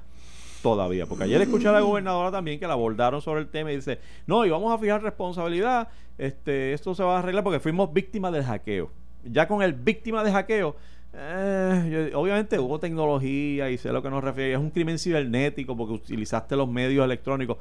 [0.63, 1.07] Todavía.
[1.07, 4.01] Porque ayer escuché a la gobernadora también que la abordaron sobre el tema y dice,
[4.27, 8.33] no, y vamos a fijar responsabilidad, este, esto se va a arreglar porque fuimos víctimas
[8.33, 8.91] del hackeo.
[9.25, 10.75] Ya con el víctima de hackeo,
[11.15, 14.99] eh, yo- obviamente hubo tecnología y sé a lo que nos refiere, es un crimen
[14.99, 17.59] cibernético porque utilizaste los medios electrónicos.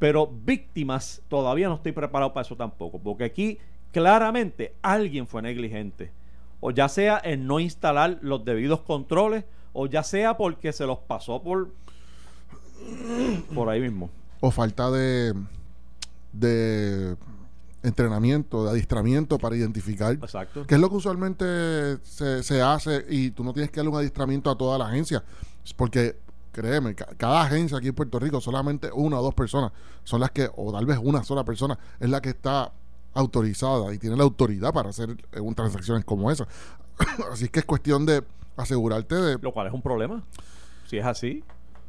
[0.00, 3.58] Pero víctimas, todavía no estoy preparado para eso tampoco, porque aquí
[3.92, 6.10] claramente alguien fue negligente.
[6.58, 10.98] O ya sea en no instalar los debidos controles, o ya sea porque se los
[10.98, 11.70] pasó por,
[13.54, 14.10] por ahí mismo.
[14.40, 15.34] o falta de
[16.32, 17.16] de
[17.82, 20.66] entrenamiento, de adiestramiento para identificar Exacto.
[20.66, 23.96] que es lo que usualmente se, se hace y tú no tienes que darle un
[23.96, 25.24] adiestramiento a toda la agencia
[25.76, 26.16] porque
[26.52, 29.72] créeme, ca- cada agencia aquí en Puerto Rico solamente una o dos personas
[30.04, 32.72] son las que, o tal vez una sola persona es la que está
[33.14, 36.46] autorizada y tiene la autoridad para hacer eh, un- transacciones como esa
[37.32, 38.22] así que es cuestión de
[38.56, 40.22] asegurarte de Lo cual es un problema.
[40.86, 41.42] Si es así,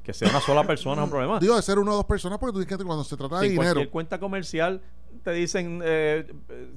[0.04, 1.40] que sea una sola persona es un problema.
[1.42, 3.48] digo de ser una o dos personas porque tú tienes que cuando se trata de
[3.48, 4.82] Si dinero cualquier cuenta comercial
[5.24, 6.26] te dicen eh,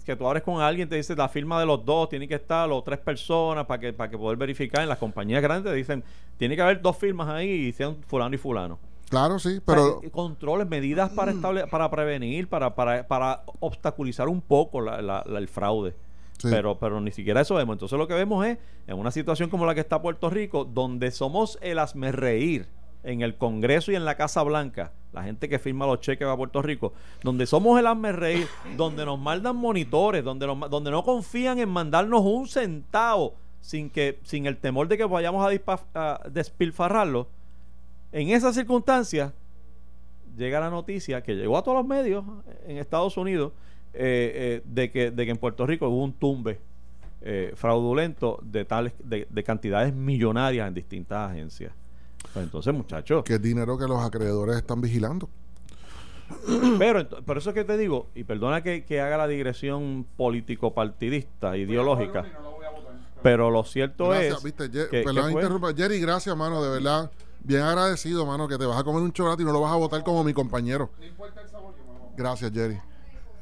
[0.05, 2.68] que tú abres con alguien, te dice la firma de los dos, tiene que estar
[2.68, 4.83] los tres personas para que, para que poder verificar.
[4.83, 6.05] En las compañías grandes te dicen,
[6.37, 8.79] tiene que haber dos firmas ahí y sean fulano y fulano.
[9.09, 13.42] claro sí O pero sea, eh, controles, medidas para estable, para prevenir, para, para, para
[13.61, 15.94] obstaculizar un poco la- la- la- el fraude.
[16.38, 16.49] Sí.
[16.51, 17.75] Pero, pero ni siquiera eso vemos.
[17.75, 21.11] Entonces lo que vemos es, en una situación como la que está Puerto Rico, donde
[21.12, 21.79] somos el
[22.12, 22.66] reír
[23.04, 26.36] en el Congreso y en la Casa Blanca, la gente que firma los cheques a
[26.36, 31.58] Puerto Rico, donde somos el reír donde nos mandan monitores, donde, nos donde no confían
[31.58, 35.46] en mandarnos un centavo sin que sin el temor de que vayamos
[35.94, 37.28] a despilfarrarlo.
[38.12, 39.32] En esas circunstancias,
[40.36, 42.24] llega la noticia que llegó a todos los medios
[42.66, 43.52] en Estados Unidos
[43.92, 46.58] eh, eh, de, que, de que en Puerto Rico hubo un tumbe
[47.22, 51.72] eh, fraudulento de, tales, de, de cantidades millonarias en distintas agencias.
[52.35, 55.29] Pues entonces, muchachos, Que es dinero que los acreedores están vigilando.
[56.79, 61.57] pero por eso es que te digo, y perdona que, que haga la digresión político-partidista,
[61.57, 62.25] ideológica,
[63.23, 65.73] pero lo cierto Gracias, es viste, Ye- que, perdón, que fue- interrumpa.
[65.75, 67.11] Jerry, gracias, mano, de verdad.
[67.40, 69.77] Bien agradecido, mano, que te vas a comer un chocolate y no lo vas a
[69.77, 70.90] botar como mi compañero.
[72.16, 72.79] Gracias, Jerry.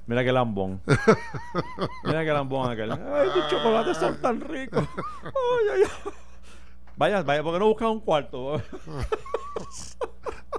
[0.07, 0.81] Mira qué lambón.
[2.05, 2.91] Mira qué lambón aquel.
[2.93, 4.85] Ay, tus chocolates son tan ricos.
[5.25, 6.13] Ay, ay, ay.
[6.97, 8.61] Vaya, vaya, ¿por qué no buscas un cuarto?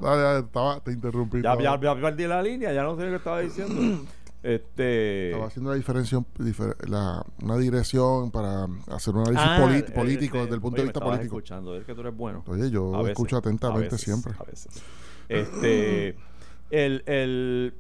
[0.02, 1.38] Dale, dale, estaba, te interrumpí.
[1.41, 4.04] ya, ya, estaba, ya perdí la línea, ya no sé qué estaba diciendo.
[4.43, 5.30] Este.
[5.30, 9.93] estaba haciendo la diferencia, difer- la- una dirección para hacer un análisis Ah, politi- eh,
[9.93, 11.38] político, este, desde el punto oye, de me vista estabas político.
[11.38, 12.43] escuchando, es que tú eres bueno.
[12.48, 14.34] Oye, yo A veces, escucho atentamente a veces, siempre.
[14.38, 14.84] A veces.
[15.30, 16.17] Este.
[16.72, 17.74] el, el,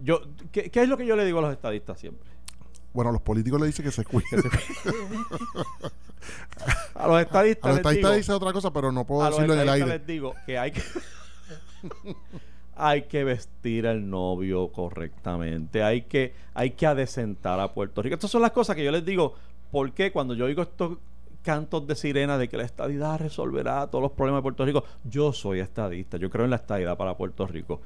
[0.00, 0.20] yo,
[0.52, 2.28] ¿qué, qué es lo que yo le digo a los estadistas siempre?
[2.96, 4.40] Bueno, a los políticos le dicen que se cuiden.
[6.94, 9.54] A los estadistas, A los estadistas digo, otra cosa, pero no puedo a los decirlo
[9.54, 9.86] en el aire.
[9.86, 10.80] les digo que hay que
[12.74, 18.14] hay que vestir al novio correctamente, hay que hay que adecentar a Puerto Rico.
[18.14, 19.34] Estas son las cosas que yo les digo,
[19.70, 20.96] porque cuando yo oigo estos
[21.42, 25.34] cantos de sirena de que la estadidad resolverá todos los problemas de Puerto Rico, yo
[25.34, 27.82] soy estadista, yo creo en la estadidad para Puerto Rico.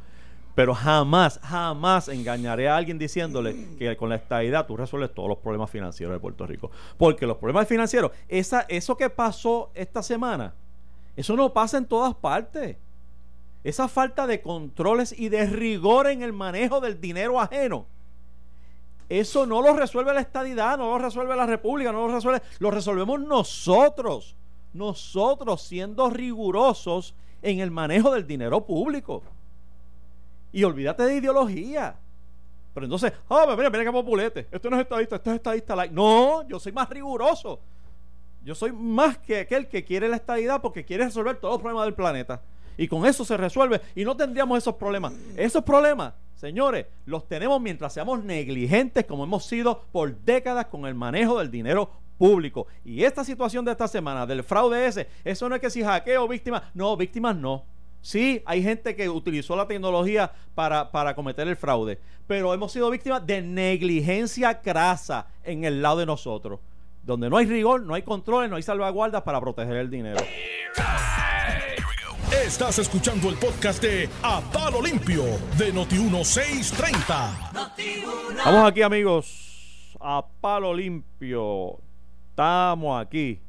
[0.60, 5.38] Pero jamás, jamás engañaré a alguien diciéndole que con la estadidad tú resuelves todos los
[5.38, 6.70] problemas financieros de Puerto Rico.
[6.98, 10.52] Porque los problemas financieros, esa, eso que pasó esta semana,
[11.16, 12.76] eso no pasa en todas partes.
[13.64, 17.86] Esa falta de controles y de rigor en el manejo del dinero ajeno.
[19.08, 22.70] Eso no lo resuelve la estadidad, no lo resuelve la república, no lo resuelve, lo
[22.70, 24.36] resolvemos nosotros.
[24.74, 29.22] Nosotros siendo rigurosos en el manejo del dinero público.
[30.52, 31.96] Y olvídate de ideología.
[32.74, 34.46] Pero entonces, ah, mira, mira qué populete.
[34.50, 35.94] Esto no es estadista, esto es estadista like.
[35.94, 37.60] No, yo soy más riguroso.
[38.42, 41.84] Yo soy más que aquel que quiere la estadidad porque quiere resolver todos los problemas
[41.84, 42.40] del planeta.
[42.76, 45.12] Y con eso se resuelve y no tendríamos esos problemas.
[45.36, 50.94] Esos problemas, señores, los tenemos mientras seamos negligentes como hemos sido por décadas con el
[50.94, 52.66] manejo del dinero público.
[52.84, 56.26] Y esta situación de esta semana, del fraude ese, eso no es que si hackeo,
[56.26, 56.62] víctimas.
[56.72, 57.64] No, víctimas no.
[58.02, 62.90] Sí, hay gente que utilizó la tecnología para, para cometer el fraude, pero hemos sido
[62.90, 66.60] víctimas de negligencia crasa en el lado de nosotros.
[67.02, 70.20] Donde no hay rigor, no hay controles, no hay salvaguardas para proteger el dinero.
[72.44, 75.24] Estás escuchando el podcast de A Palo Limpio
[75.58, 77.50] de Noti1630.
[78.44, 81.78] Vamos aquí, amigos, a palo limpio.
[82.30, 83.40] Estamos aquí.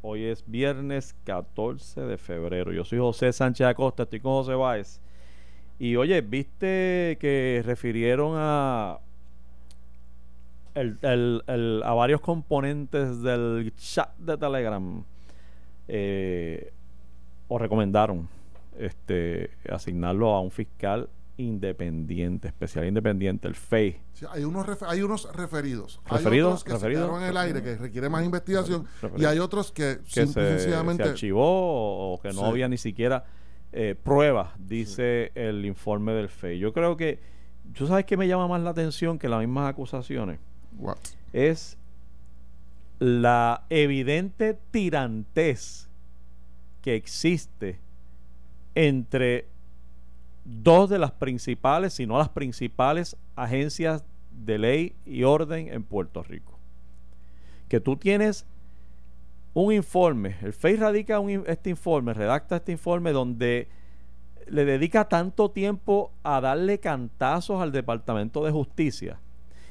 [0.00, 2.72] Hoy es viernes 14 de febrero.
[2.72, 5.00] Yo soy José Sánchez Acosta, estoy con José Báez.
[5.78, 8.98] Y oye, ¿viste que refirieron a
[10.74, 15.04] el- el- el- a varios componentes del chat de Telegram?
[15.90, 16.70] eh,
[17.48, 18.28] o recomendaron
[18.78, 21.08] este asignarlo a un fiscal
[21.38, 24.00] independiente, especial independiente, el FEI.
[24.12, 26.00] Sí, hay, unos hay unos referidos.
[26.04, 28.86] hay Referidos, otros que referidos, se quedaron en el aire, que requiere más investigación.
[29.00, 29.22] Referidos.
[29.22, 32.44] Y hay otros que, que se, archivó o, que no Sí.
[32.44, 33.24] había ni siquiera
[33.72, 36.58] eh, pruebas, dice el informe del FEI.
[36.58, 37.20] Yo creo que,
[37.72, 40.40] ¿tú sabes qué me llama más la atención que las mismas acusaciones?
[40.76, 40.98] What?
[41.32, 41.78] Es
[42.98, 45.88] la evidente tirantez
[46.82, 47.78] que existe
[48.74, 49.46] entre
[50.48, 56.22] dos de las principales, si no las principales agencias de ley y orden en Puerto
[56.22, 56.58] Rico.
[57.68, 58.46] Que tú tienes
[59.52, 63.68] un informe, el FEI radica este informe, redacta este informe donde
[64.46, 69.20] le dedica tanto tiempo a darle cantazos al Departamento de Justicia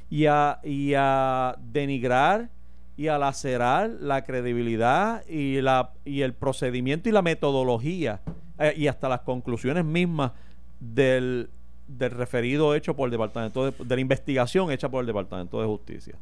[0.10, 2.50] y a, y a denigrar
[2.96, 8.22] y a lacerar la credibilidad y, la, y el procedimiento y la metodología
[8.60, 10.34] eh, y hasta las conclusiones mismas
[10.80, 11.50] del,
[11.88, 15.68] del referido hecho por el Departamento de, de la investigación hecha por el Departamento de
[15.68, 16.16] Justicia.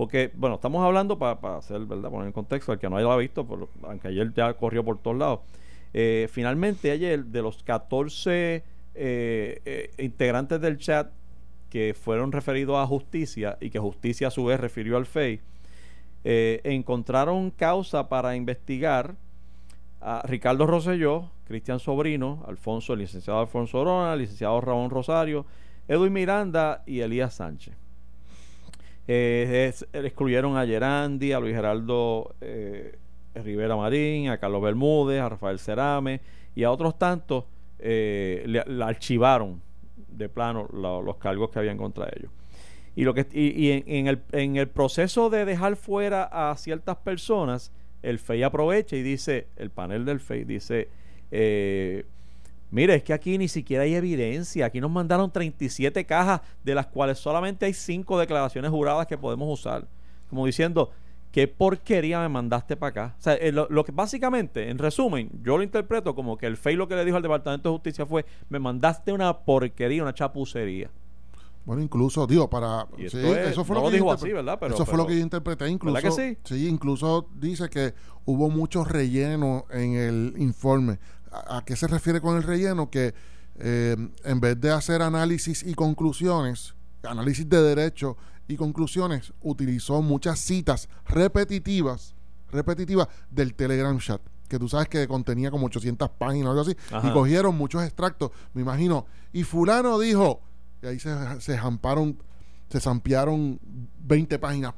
[0.00, 2.10] Porque, bueno, estamos hablando para hacer, ¿verdad?
[2.10, 5.18] Poner en contexto, el que no haya visto, por, aunque ayer ya corrió por todos
[5.18, 5.40] lados.
[5.92, 11.10] Eh, finalmente, ayer, de los 14 eh, eh, integrantes del chat
[11.68, 15.40] que fueron referidos a justicia y que justicia a su vez refirió al FEI,
[16.24, 19.16] encontraron causa para investigar
[20.00, 25.44] a Ricardo Rosselló, Cristian Sobrino, Alfonso, el licenciado Alfonso Orona, el licenciado Ramón Rosario,
[25.88, 27.74] Edwin Miranda y Elías Sánchez.
[29.08, 32.96] Eh, excluyeron a Gerandi, a Luis Geraldo eh,
[33.34, 36.20] Rivera Marín, a Carlos Bermúdez, a Rafael Cerame
[36.54, 37.46] y a otros tantos,
[37.80, 39.60] eh, le, archivaron
[40.06, 42.30] de plano lo- los cargos que habían contra ellos.
[42.94, 47.72] Y, lo que, y, en, el, en el proceso de dejar fuera a ciertas personas,
[48.04, 50.88] el FEI aprovecha y dice, el panel del FEI dice,
[51.30, 52.04] eh,
[52.70, 56.86] mire, es que aquí ni siquiera hay evidencia, aquí nos mandaron 37 cajas, de las
[56.86, 59.86] cuales solamente hay 5 declaraciones juradas que podemos usar.
[60.28, 60.90] Como diciendo,
[61.32, 63.16] ¿qué porquería me mandaste para acá?
[63.18, 66.76] O sea, eh, lo, que básicamente, en resumen, yo lo interpreto como que el FEI
[66.76, 70.90] lo que le dijo al Departamento de Justicia fue, me mandaste una porquería, una chapucería.
[71.64, 72.86] Bueno, incluso, digo, para...
[72.96, 74.58] Sí, eso fue lo, que dijo así, ¿verdad?
[74.72, 75.68] eso fue lo que yo interpreté.
[75.68, 76.38] Incluso, que sí?
[76.42, 80.98] Sí, incluso dice que hubo mucho relleno en el informe.
[81.30, 82.90] ¿A, qué se refiere con el relleno?
[82.90, 83.14] Que
[83.58, 88.16] eh, en vez de hacer análisis y conclusiones, análisis de derecho
[88.48, 92.14] y conclusiones, utilizó muchas citas repetitivas,
[92.50, 96.76] repetitivas del Telegram chat que tú sabes que contenía como 800 páginas o algo así,
[97.04, 100.40] y cogieron muchos extractos, me imagino, y fulano dijo,
[100.82, 102.20] y ahí se, se jamparon,
[102.68, 103.60] se zampearon
[104.00, 104.74] 20 páginas.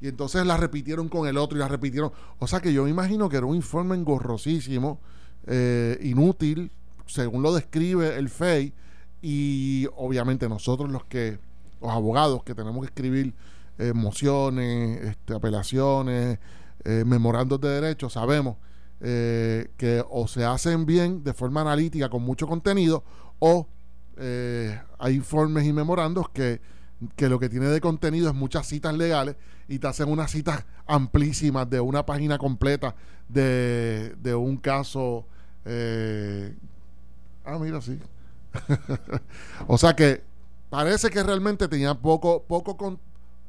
[0.00, 2.12] Y entonces la repitieron con el otro y la repitieron.
[2.38, 5.00] O sea que yo me imagino que era un informe engorrosísimo,
[5.48, 6.70] eh, inútil,
[7.06, 8.72] según lo describe el FEI.
[9.20, 11.38] Y obviamente nosotros los que,
[11.80, 13.34] los abogados que tenemos que escribir
[13.78, 16.38] eh, mociones, este, apelaciones,
[16.84, 18.56] eh, memorandos de derechos, sabemos
[19.00, 23.04] que o se hacen bien de forma analítica con mucho contenido
[23.38, 23.68] o
[24.20, 26.60] eh, hay informes y memorandos que,
[27.18, 29.36] lo que tiene de contenido es muchas citas legales
[29.68, 32.94] y te hacen unas citas amplísimas de una página completa
[33.28, 35.26] de, un caso.
[35.64, 36.54] Eh,
[37.44, 37.98] ah, mira, sí.
[39.66, 40.22] o sea que
[40.70, 42.98] parece que realmente tenía poco, poco con,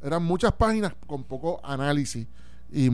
[0.04, 2.28] eran muchas páginas con poco análisis
[2.72, 2.90] y,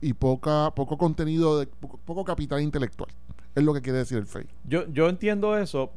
[0.00, 3.10] y, poca, poco contenido, de, poco, capital intelectual.
[3.54, 4.46] Es lo que quiere decir el FEI.
[4.64, 5.90] Yo, yo entiendo eso,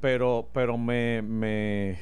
[0.00, 1.98] pero, pero me, me,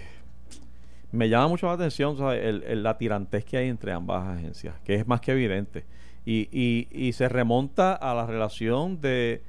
[1.11, 5.07] me llama mucho la atención El, la tirantez que hay entre ambas agencias, que es
[5.07, 5.85] más que evidente.
[6.25, 9.43] Y, y, y se remonta a la relación de,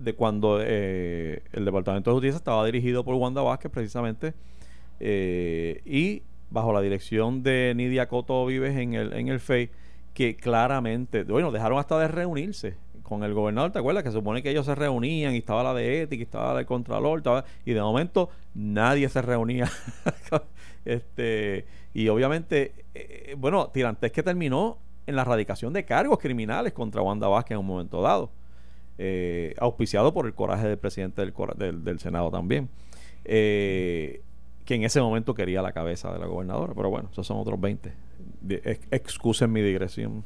[0.00, 4.34] de cuando eh, el Departamento de Justicia estaba dirigido por Wanda Vázquez, precisamente,
[4.98, 9.70] eh, y bajo la dirección de Nidia Coto Vives en el, en el FEI,
[10.14, 14.04] que claramente, bueno, dejaron hasta de reunirse con el gobernador, ¿te acuerdas?
[14.04, 16.58] Que se supone que ellos se reunían y estaba la de ética, y estaba la
[16.58, 17.22] del contralor,
[17.64, 19.68] y de momento nadie se reunía.
[20.84, 27.02] este Y obviamente, eh, bueno, Tirantes que terminó en la erradicación de cargos criminales contra
[27.02, 28.30] Wanda Vázquez en un momento dado,
[29.02, 32.68] eh, auspiciado por el coraje del presidente del, Senado también,
[33.24, 34.20] eh,
[34.66, 37.58] que en ese momento quería la cabeza de la gobernadora, pero bueno, esos son otros
[37.58, 37.94] 20.
[38.90, 40.22] excusen mi digresión.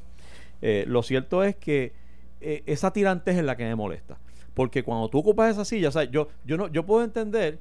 [0.86, 1.92] lo cierto es que
[2.40, 4.18] eh, esa tirantez es la que me molesta.
[4.54, 7.60] Porque cuando tú ocupas esa silla, yo, yo, no, yo puedo entender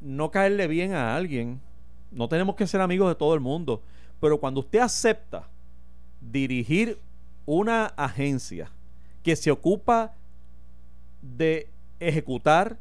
[0.00, 1.60] no caerle bien a alguien.
[2.12, 3.82] No tenemos que ser amigos de todo el mundo.
[4.20, 5.48] Pero cuando usted acepta
[6.20, 6.98] dirigir
[7.44, 8.70] una agencia
[9.22, 10.14] que se ocupa
[11.22, 11.68] de
[12.00, 12.78] ejecutar,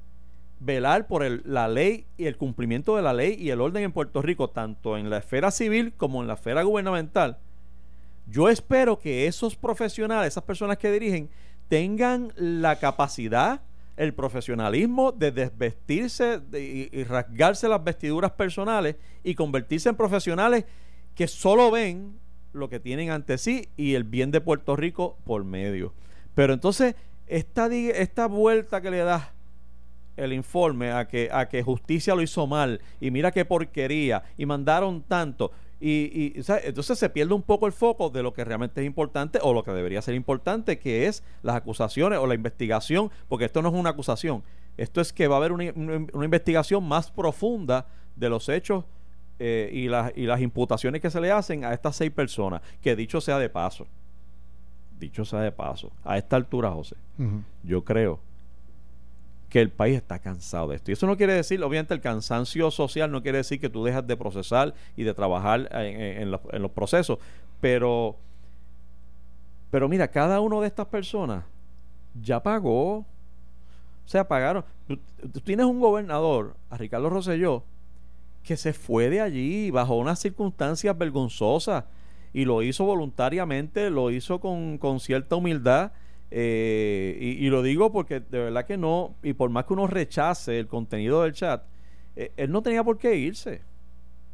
[0.59, 4.21] velar por la ley y el cumplimiento de la ley y el orden en Puerto
[4.21, 7.37] Rico, tanto en la esfera civil como en la esfera gubernamental,
[8.27, 11.29] yo espero que esos profesionales, esas personas que dirigen,
[11.67, 13.61] tengan la capacidad,
[13.97, 20.65] el profesionalismo de desvestirse y, rasgarse las vestiduras personales y convertirse en profesionales
[21.15, 22.19] que solo ven
[22.53, 25.93] lo que tienen ante sí y el bien de Puerto Rico por medio.
[26.35, 26.95] Pero entonces,
[27.27, 29.33] esta, esta vuelta que le da
[30.17, 34.45] el informe a que, a que justicia lo hizo mal y mira qué porquería y
[34.45, 35.51] mandaron tanto
[35.83, 39.51] y, entonces se pierde un poco el foco de lo que realmente es importante o
[39.51, 43.69] lo que debería ser importante, que es las acusaciones o la investigación, porque esto no
[43.69, 44.43] es una acusación,
[44.77, 45.65] esto es que va a haber una,
[46.23, 48.85] investigación más profunda de los hechos
[49.39, 52.95] eh, y, las, y las imputaciones que se le hacen a estas seis personas, que
[52.95, 53.87] dicho sea de paso,
[55.01, 56.95] dicho sea de paso, a esta altura, José,
[57.63, 58.19] yo creo
[59.49, 60.91] que el país está cansado de esto.
[60.91, 64.07] Y eso no quiere decir, obviamente, el cansancio social no quiere decir que tú dejas
[64.07, 67.19] de procesar y de trabajar en, los, procesos,
[67.59, 68.15] pero,
[69.69, 71.43] pero mira, cada uno de estas personas
[72.23, 72.99] ya pagó.
[72.99, 73.05] O
[74.05, 74.63] sea, pagaron.
[74.87, 77.63] Tú, tienes un gobernador, a Ricardo Rosselló,
[78.43, 81.83] que se fue de allí bajo unas circunstancias vergonzosas
[82.33, 85.91] y lo hizo voluntariamente, lo hizo con, con cierta humildad
[86.33, 90.57] eh, y, lo digo porque de verdad que no, y por más que uno rechace
[90.57, 91.63] el contenido del chat,
[92.15, 93.61] eh, él no tenía por qué irse.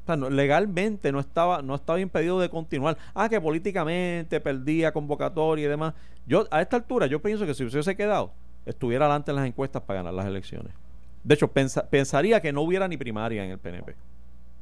[0.05, 2.97] O legalmente no estaba, no estaba impedido de continuar.
[3.13, 5.95] Ah, que políticamente perdía convocatoria y demás.
[6.25, 8.31] Yo, a esta altura, yo pienso que si hubiese quedado,
[8.65, 10.71] estuviera adelante en las encuestas para ganar las elecciones.
[11.23, 13.95] De hecho, pensaría que no hubiera ni primaria en el PNP.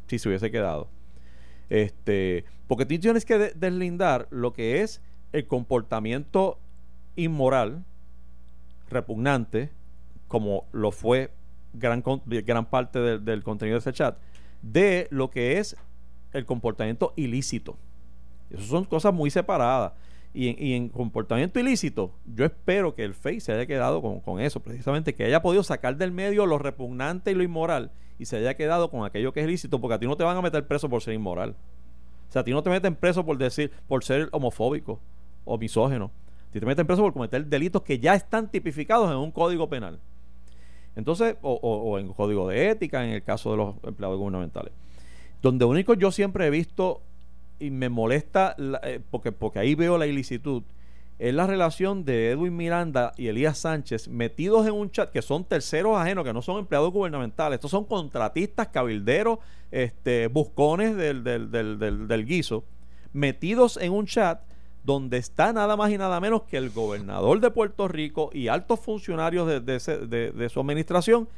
[0.08, 0.88] si se hubiese quedado.
[1.70, 5.02] Este, porque tú tienes que deslindar lo que es
[5.34, 6.60] el comportamiento
[7.16, 7.84] inmoral,
[8.90, 9.70] repugnante,
[10.28, 11.32] como lo fue
[11.74, 14.18] gran, gran parte del contenido de ese chat,
[14.62, 15.76] de lo que es
[16.34, 17.78] el comportamiento ilícito.
[18.50, 19.94] Esas son cosas muy separadas.
[20.38, 25.16] Y en, comportamiento ilícito, yo espero que el FEI se haya quedado con, eso, precisamente,
[25.16, 28.92] que haya podido sacar del medio lo repugnante y lo inmoral y se haya quedado
[28.92, 31.02] con aquello que es ilícito, porque a ti no te van a meter preso por
[31.02, 31.56] ser inmoral.
[32.28, 35.00] O sea, a ti no te meten preso por decir, por ser homofóbico
[35.46, 36.12] o misógeno.
[36.50, 39.70] A ti te meten preso por cometer delitos que ya están tipificados en un código
[39.70, 40.02] penal.
[40.98, 44.74] Entonces, o, o en código de ética, en el caso de los empleados gubernamentales.
[45.42, 47.04] Donde único yo siempre he visto
[47.60, 50.64] y me molesta eh, porque, porque ahí veo la ilicitud
[51.18, 55.46] es la relación de Edwin Miranda y Elías Sánchez metidos en un chat que son
[55.46, 59.40] terceros ajenos, que no son empleados gubernamentales, estos son contratistas, cabilderos,
[59.72, 62.66] este, buscones del, del, del, del, guiso,
[63.14, 64.42] metidos en un chat
[64.84, 68.82] donde está nada más y nada menos que el gobernador de Puerto Rico y altos
[68.82, 71.30] funcionarios de, de, su administración,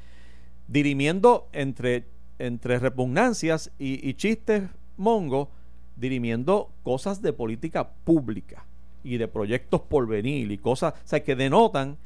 [0.67, 2.07] dirimiendo entre,
[2.39, 4.63] entre repugnancias y, y chistes
[4.97, 5.49] mongos
[5.97, 8.65] dirimiendo cosas de política pública
[9.03, 11.97] y de proyectos por venir y cosas, o sea, que denotan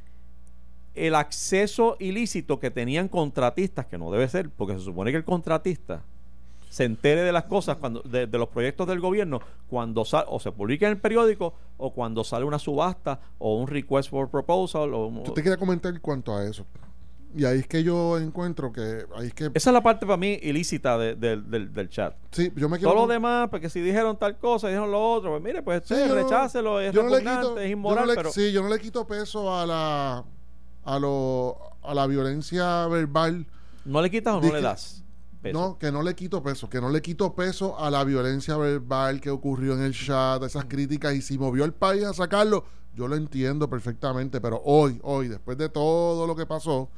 [0.93, 5.23] el acceso ilícito que tenían contratistas, que no debe ser, porque se supone que el
[5.23, 6.03] contratista
[6.69, 10.53] se entere de las cosas cuando de, los proyectos del gobierno cuando sale o se
[10.53, 15.23] publica en el periódico o cuando sale una subasta o un request for proposal o,
[15.25, 16.65] yo te quería comentar cuanto a eso
[17.35, 19.51] y ahí es que yo encuentro que, ahí es que...
[19.53, 22.15] Esa es la parte para mí ilícita del, chat.
[22.31, 22.93] Sí, yo me quiero...
[22.93, 25.95] Todo lo demás, porque si dijeron tal cosa, dijeron lo otro, pues mire, pues sí,
[25.95, 28.31] rechácelo, es repugnante, es inmoral, pero...
[28.31, 30.25] Sí, yo no le quito peso a la...
[30.83, 33.45] A, lo, a la violencia verbal.
[33.85, 35.03] ¿No le quitas o no le das?
[35.41, 35.59] Peso.
[35.59, 39.21] No, que no le quito peso, que no le quito peso a la violencia verbal
[39.21, 42.63] que ocurrió en el chat, esas críticas, y si movió el país a sacarlo,
[42.93, 46.89] yo lo entiendo perfectamente, pero hoy, hoy, después de todo lo que pasó,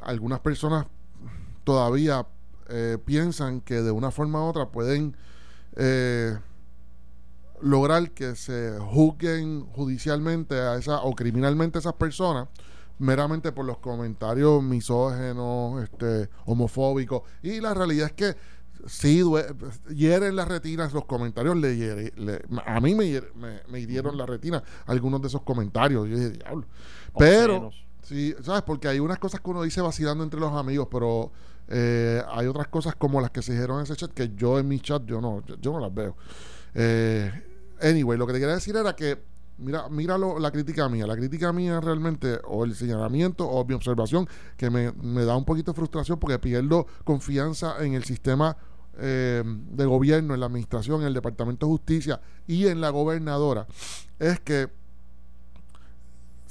[0.00, 0.86] algunas personas
[1.64, 2.26] todavía
[2.68, 5.16] eh, piensan que de una forma u otra pueden
[5.76, 6.38] eh,
[7.60, 12.48] lograr que se juzguen judicialmente a esa o criminalmente a esas personas
[12.98, 17.22] meramente por los comentarios misógenos, este, homofóbicos.
[17.42, 18.36] Y la realidad es que
[18.86, 19.22] sí
[19.94, 22.10] hieren las retinas, los comentarios le,
[22.64, 23.20] a mí me,
[23.68, 26.08] me, hirieron la retina algunos de esos comentarios.
[26.08, 26.66] Yo dije, diablo.
[27.18, 27.70] Pero,
[28.04, 28.62] Sí, ¿sabes?
[28.62, 31.32] Porque hay unas cosas que uno dice vacilando entre los amigos, pero
[31.68, 34.68] eh, hay otras cosas como las que se dijeron en ese chat que yo en
[34.68, 36.16] mi chat yo no, yo, no las veo.
[36.74, 37.30] Eh,
[37.80, 39.22] anyway, lo que te quería decir era que,
[39.56, 41.06] mira, mira la crítica mía.
[41.06, 44.28] La crítica mía realmente, o el señalamiento, o mi observación,
[44.58, 44.92] que me,
[45.24, 48.54] da un poquito de frustración porque pierdo confianza en el sistema
[48.98, 53.66] eh, de gobierno, en la administración, en el Departamento de Justicia y en la gobernadora,
[54.18, 54.83] es que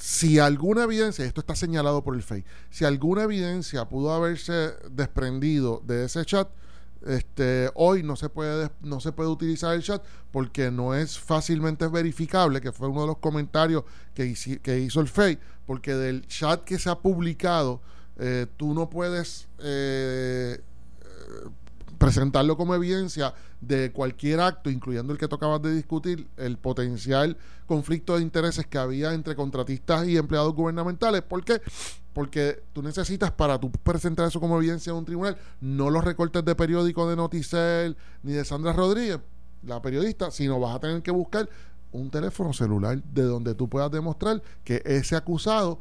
[0.03, 5.81] si alguna evidencia, esto está señalado por el FEI, si alguna evidencia pudo haberse desprendido
[5.85, 6.49] de ese chat,
[7.07, 11.87] este, hoy no se puede no se puede utilizar el chat porque no es fácilmente
[11.87, 16.65] verificable, que fue uno de los comentarios que, que hizo el FEI, porque del chat
[16.65, 17.81] que se ha publicado,
[18.17, 20.59] eh, tú no puedes eh,
[22.03, 27.37] presentarlo como evidencia de cualquier acto, incluyendo el que tú acabas de discutir, el potencial
[27.65, 31.21] conflicto de intereses que había entre contratistas y empleados gubernamentales.
[31.21, 31.61] ¿Por qué?
[32.11, 36.43] Porque tú necesitas para tú presentar eso como evidencia en un tribunal, no los recortes
[36.43, 39.19] de periódico de Noticel ni de Sandra Rodríguez,
[39.65, 41.49] la periodista, sino vas a tener que buscar
[41.93, 45.79] un teléfono celular de donde tú puedas demostrar que ese acusado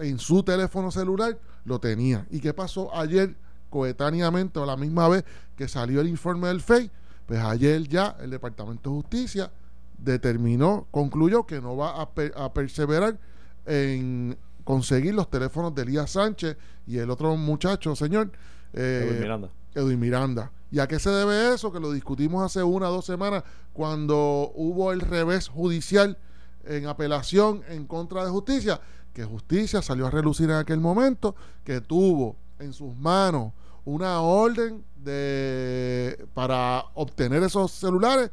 [0.00, 2.26] en su teléfono celular lo tenía.
[2.32, 3.36] ¿Y qué pasó ayer?
[3.72, 5.24] Coetáneamente o a la misma vez
[5.56, 6.90] que salió el informe del FEI,
[7.26, 9.50] pues ayer ya el Departamento de Justicia
[9.96, 13.18] determinó, concluyó que no va a, perseverar
[13.64, 18.30] en conseguir los teléfonos de Elías Sánchez y el otro muchacho, señor.
[18.74, 19.50] Eh, Edwin Miranda.
[19.74, 20.52] Edwin Miranda.
[20.70, 21.72] ¿Y a qué se debe eso?
[21.72, 23.42] Que lo discutimos hace una o dos semanas
[23.72, 26.18] cuando hubo el revés judicial
[26.64, 28.80] en apelación en contra de justicia,
[29.14, 33.52] que justicia salió a relucir en aquel momento, que tuvo en sus manos
[33.84, 38.30] una orden de para obtener esos celulares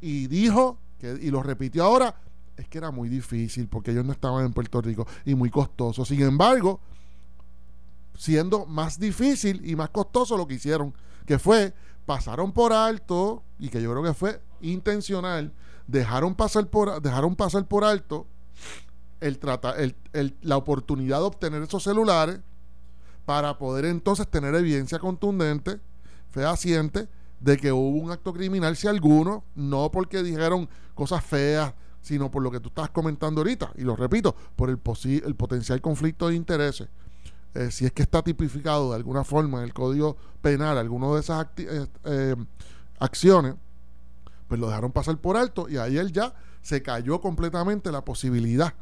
[0.00, 2.14] y dijo que y lo repitió ahora
[2.56, 6.04] es que era muy difícil porque ellos no estaban en Puerto Rico y muy costoso.
[6.04, 6.80] Sin embargo,
[8.16, 10.92] siendo más difícil y más costoso lo que hicieron,
[11.24, 11.72] que fue
[12.04, 15.52] pasaron por alto y que yo creo que fue intencional,
[15.86, 18.26] dejaron pasar por dejaron pasar por alto
[19.20, 22.40] el, trata, el, el, la oportunidad de obtener esos celulares
[23.28, 25.80] para poder entonces tener evidencia contundente
[26.30, 27.10] fehaciente
[27.40, 32.42] de que hubo un acto criminal, si alguno, no porque dijeron cosas feas, sino por
[32.42, 34.80] lo que tú estás comentando ahorita, y lo repito, por el,
[35.26, 36.88] el potencial conflicto de intereses.
[37.52, 41.20] Eh, si es que está tipificado de alguna forma en el Código Penal alguno de
[41.20, 42.34] esas eh, eh,
[42.98, 43.56] acciones,
[44.46, 48.72] pues lo dejaron pasar por alto y ayer ya se cayó completamente la posibilidad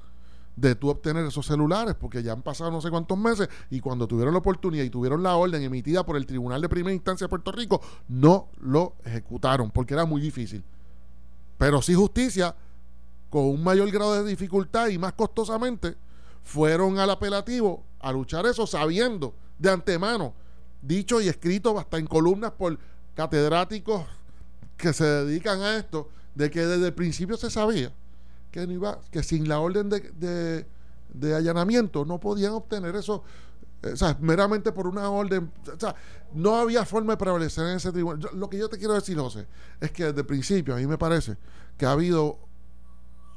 [0.56, 4.08] de tú obtener esos celulares, porque ya han pasado no sé cuántos meses y cuando
[4.08, 7.28] tuvieron la oportunidad y tuvieron la orden emitida por el Tribunal de Primera Instancia de
[7.28, 10.64] Puerto Rico, no lo ejecutaron, porque era muy difícil.
[11.58, 12.56] Pero sí justicia,
[13.28, 15.94] con un mayor grado de dificultad y más costosamente,
[16.42, 20.32] fueron al apelativo a luchar eso sabiendo de antemano,
[20.80, 22.78] dicho y escrito hasta en columnas por
[23.14, 24.04] catedráticos
[24.76, 27.92] que se dedican a esto, de que desde el principio se sabía
[28.50, 30.66] que, no iba, que sin la orden de,
[31.12, 33.22] de, allanamiento no podían obtener eso,
[33.82, 35.94] eh, o sea, meramente por una orden, o sea,
[36.32, 38.28] no había forma de prevalecer en ese tribunal.
[38.34, 39.46] lo que yo te quiero decir, José,
[39.80, 41.36] es que desde el principio a mí me parece
[41.76, 42.38] que ha habido,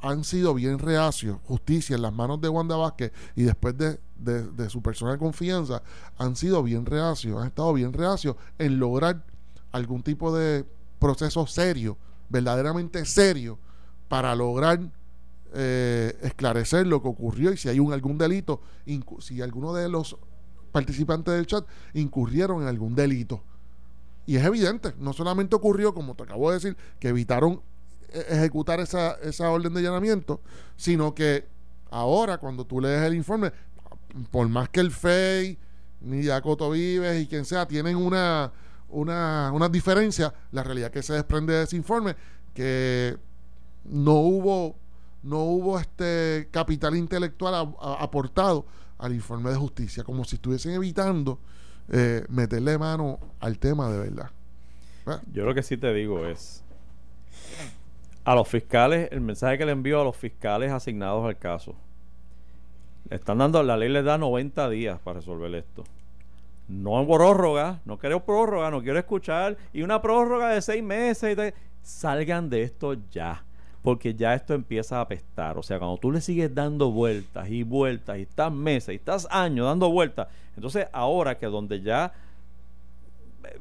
[0.01, 4.69] han sido bien reacios, justicia en las manos de Wanda Vázquez y después de, de
[4.69, 5.81] su personal confianza,
[6.17, 9.25] han sido bien reacios, han estado bien reacios en lograr
[9.71, 10.65] algún tipo de
[10.99, 11.97] proceso serio,
[12.29, 13.57] verdaderamente serio,
[14.07, 14.79] para lograr
[15.53, 18.61] eh, esclarecer lo que ocurrió y si hay un, algún delito,
[19.19, 20.17] si alguno de los
[20.71, 23.43] participantes del chat incurrieron en algún delito.
[24.25, 27.61] Y es evidente, no solamente ocurrió, como te acabo de decir, que evitaron
[28.09, 30.41] eh, ejecutar esa, esa orden de allanamiento,
[30.77, 31.47] sino que
[31.89, 33.51] ahora cuando tú lees el informe,
[34.29, 35.57] por más que el FEI,
[36.01, 38.51] ni Yacoto Vives y quien sea, tienen una
[38.89, 42.15] una, una diferencia, la realidad que se desprende de ese informe,
[42.53, 43.17] que
[43.85, 44.75] no hubo,
[45.23, 48.65] no hubo este capital intelectual aportado
[48.97, 51.39] al informe de justicia, como si estuviesen evitando
[51.89, 54.31] eh, meterle mano al tema de verdad.
[55.31, 56.63] Yo lo que sí te digo es,
[58.23, 61.75] a los fiscales, el mensaje que le envío a los fiscales asignados al caso,
[63.09, 65.83] le están dando, la ley les da 90 días para resolver esto.
[66.67, 71.53] No prórroga, no quiero prórroga, no quiero escuchar, y una prórroga de seis meses, y
[71.81, 73.43] salgan de esto ya,
[73.89, 75.57] porque ya esto empieza a apestar.
[75.57, 79.27] O sea, cuando tú le sigues dando vueltas y vueltas, y estás meses, y estás
[79.31, 82.13] años dando vueltas, entonces ahora que donde ya,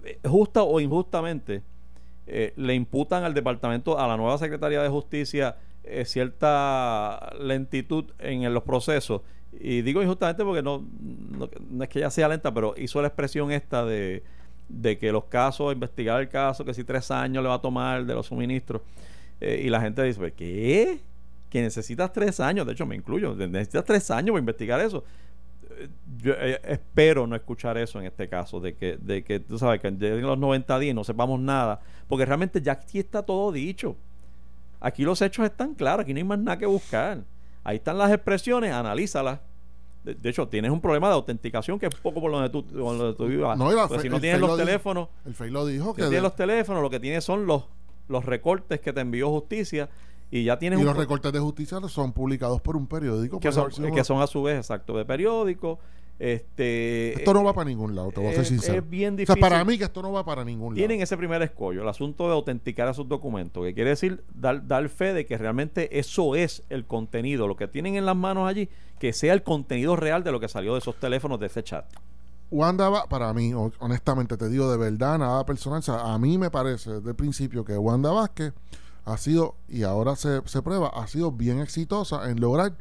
[0.04, 1.62] eh, justa o injustamente,
[2.26, 8.52] eh, le imputan al departamento, a la nueva Secretaría de Justicia, eh, cierta lentitud en
[8.52, 9.22] los procesos,
[9.58, 10.84] y digo injustamente porque no,
[11.70, 14.22] no, es que ella sea lenta, pero hizo la expresión esta de,
[14.68, 18.04] de que los casos, investigar el caso, que si tres años le va a tomar
[18.04, 18.82] de los suministros.
[19.40, 21.00] Eh, y la gente dice, pues, ¿qué?
[21.48, 25.04] Que necesitas tres años, de hecho me incluyo, necesitas tres años para investigar eso.
[25.70, 25.88] Eh,
[26.22, 29.80] yo eh, espero no escuchar eso en este caso, de que, de que tú sabes
[29.80, 33.96] que en los 90 días no sepamos nada, porque realmente ya aquí está todo dicho.
[34.80, 37.24] Aquí los hechos están claros, aquí no hay más nada que buscar.
[37.64, 39.40] Ahí están las expresiones, analízalas.
[40.04, 43.26] De, hecho, tienes un problema de autenticación que es poco por donde tú, donde tú
[43.26, 43.58] vivas.
[43.58, 45.08] No, pues si no tienes los teléfonos.
[45.26, 45.94] el FEI lo dijo.
[45.94, 47.64] que tienes los teléfonos, lo que tienes son los,
[48.08, 49.88] los recortes que te envió justicia.
[50.30, 50.80] Y ya tienes.
[50.80, 53.40] Y los recortes de justicia son publicados por un periódico.
[53.40, 55.78] Que, son, que son a su vez, exacto, de periódico.
[56.18, 58.78] Este, esto no va para ningún lado, te voy a ser sincero.
[58.78, 59.40] Es bien difícil.
[59.40, 60.76] O sea, para mí que esto no va para ningún lado.
[60.76, 64.88] Tienen ese primer escollo, el asunto de autenticar esos documentos, que quiere decir dar, dar
[64.88, 68.68] fe de que realmente eso es el contenido, lo que tienen en las manos allí,
[68.98, 71.86] que sea el contenido real de lo que salió de esos teléfonos, de ese chat.
[72.50, 76.94] Wanda va, para mí, honestamente te digo de verdad, nada personal, a mí me parece
[76.94, 78.54] desde el principio que Wanda Vázquez
[79.04, 82.76] ha sido, y ahora se, se prueba, ha sido bien exitosa en lograr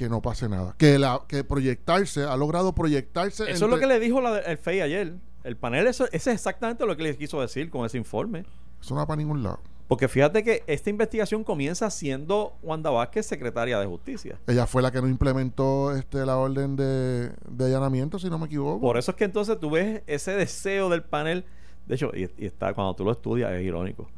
[0.00, 0.74] que no pase nada.
[0.78, 3.50] Que la que proyectarse, ha logrado proyectarse.
[3.50, 5.14] Eso es lo que le dijo el FEI ayer.
[5.44, 8.46] El panel, eso, es exactamente lo que le quiso decir con ese informe.
[8.80, 9.60] Eso no va para ningún lado.
[9.90, 14.38] Porque fíjate que esta investigación comienza siendo Wanda Vázquez secretaria de Justicia.
[14.46, 18.80] Ella fue la que no implementó este, la orden de, allanamiento, si no me equivoco.
[18.80, 21.44] Por eso es que entonces tú ves ese deseo del panel.
[21.86, 24.08] De hecho, y, está cuando tú lo estudias es irónico.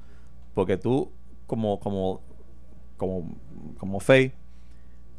[0.53, 1.11] Porque tú,
[1.47, 2.21] como, como,
[2.99, 3.35] como,
[3.79, 4.35] como FEI,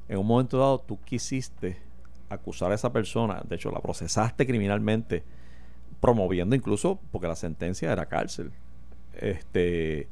[0.07, 1.79] en un momento dado tú quisiste
[2.29, 5.23] acusar a esa persona, de hecho la procesaste criminalmente,
[5.99, 8.51] promoviendo incluso, porque la sentencia era cárcel,
[9.13, 10.09] este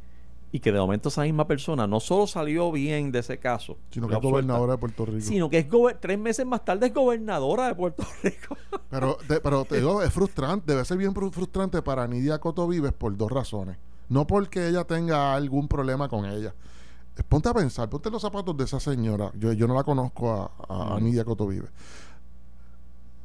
[0.52, 4.08] y que de momento esa misma persona no solo salió bien de ese caso, sino
[4.08, 5.26] que es gobernadora de Puerto Rico.
[5.26, 5.68] Sino que es
[6.00, 8.58] tres meses más tarde es gobernadora de Puerto Rico.
[8.90, 13.16] pero, pero te digo, es frustrante, debe ser bien frustrante para Nidia Coto Vives por
[13.16, 13.78] dos razones.
[14.10, 16.54] No porque ella tenga algún problema con ella,
[17.30, 19.32] ponte a pensar, ponte los zapatos de esa señora.
[19.38, 21.70] Yo, yo no la conozco a, a, Nidia Cotovive.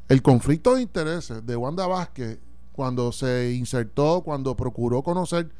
[0.09, 2.39] El conflicto de intereses de Wanda Vázquez
[2.70, 5.51] cuando se insertó, cuando procuró conocer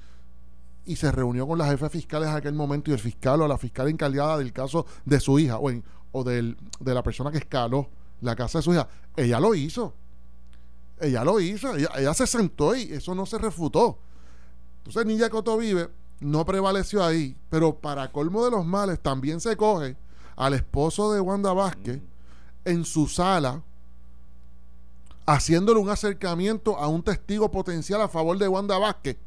[0.87, 3.59] y se reunió con la jefe fiscales en aquel momento y el fiscal o la
[3.59, 7.39] fiscal encargada del caso de su hija o, en- o del- de la persona que
[7.39, 7.89] escaló
[8.21, 9.93] la casa de su hija, ella lo hizo.
[10.99, 13.99] Ella lo hizo, ella, ella se sentó y eso no se refutó.
[14.79, 19.57] Entonces Niña Coto Vive no prevaleció ahí, pero para colmo de los males también se
[19.57, 19.97] coge
[20.37, 22.01] al esposo de Wanda Vázquez
[22.65, 23.63] en su sala
[25.27, 29.19] haciéndole un acercamiento a un testigo potencial a favor de Wanda Vázquez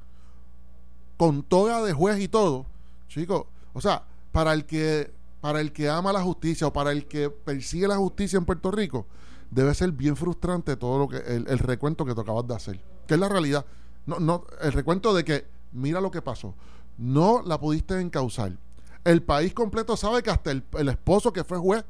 [1.20, 2.66] con toga de juez y todo.
[3.10, 3.44] Chicos,
[3.74, 5.12] o sea, para el que
[5.42, 8.72] para el que ama la justicia o para el que persigue la justicia en Puerto
[8.72, 9.06] Rico,
[9.52, 13.16] debe ser bien frustrante todo lo que el, recuento que tú acabas de hacer, que
[13.16, 13.66] es la realidad.
[14.06, 16.56] No, no, el recuento de que mira lo que pasó,
[16.98, 18.58] no la pudiste encauzar.
[19.04, 21.84] El país completo sabe que hasta el, el esposo que fue juez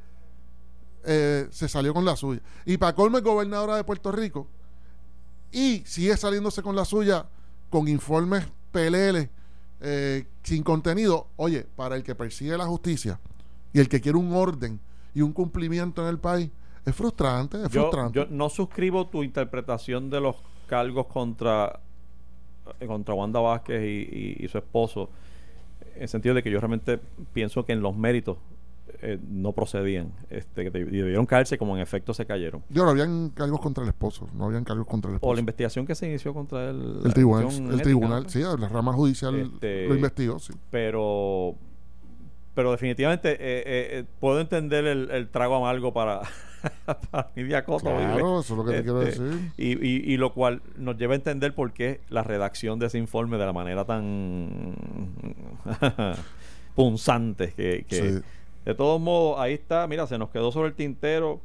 [1.04, 2.42] eh, se salió con la suya.
[2.66, 4.48] Y para colmo es gobernadora de Puerto Rico
[5.52, 7.28] y sigue saliéndose con la suya
[7.70, 9.30] con informes PLL
[9.82, 11.28] eh, sin contenido.
[11.38, 13.20] Oye, para el que persigue la justicia
[13.74, 14.80] y el que quiere un orden
[15.14, 16.50] y un cumplimiento en el país,
[16.86, 18.18] es frustrante, es Yo, frustrante.
[18.20, 20.36] yo no suscribo tu interpretación de los
[20.68, 21.80] cargos contra,
[22.80, 25.10] eh, contra Wanda Vázquez y, y- y su esposo,
[25.96, 27.00] en el sentido de que yo realmente
[27.34, 28.38] pienso que en los méritos
[29.02, 32.64] eh, no procedían, este, deb- debieron caerse como en efecto se cayeron.
[32.70, 35.34] Yo no habían cargos contra el esposo, no habían cargos contra el O esposo.
[35.36, 37.02] la investigación que se inició contra él.
[37.06, 40.54] el tribunal, el tribunal, sí, la rama judicial Este, lo investigó, sí.
[40.72, 41.56] Pero
[42.56, 43.64] pero definitivamente eh, eh,
[44.00, 46.22] eh, puedo entender el, el trago amargo para,
[47.12, 47.86] para Nidia Coto.
[47.86, 49.52] Claro, eso es lo que te quiero Este, decir.
[49.56, 52.98] Y, y, y lo cual nos lleva a entender por qué la redacción de ese
[52.98, 54.76] informe de la manera tan
[56.76, 58.26] punzante que, que- Sí.
[58.66, 61.40] De todos modos ahí está mira se nos quedó sobre el tintero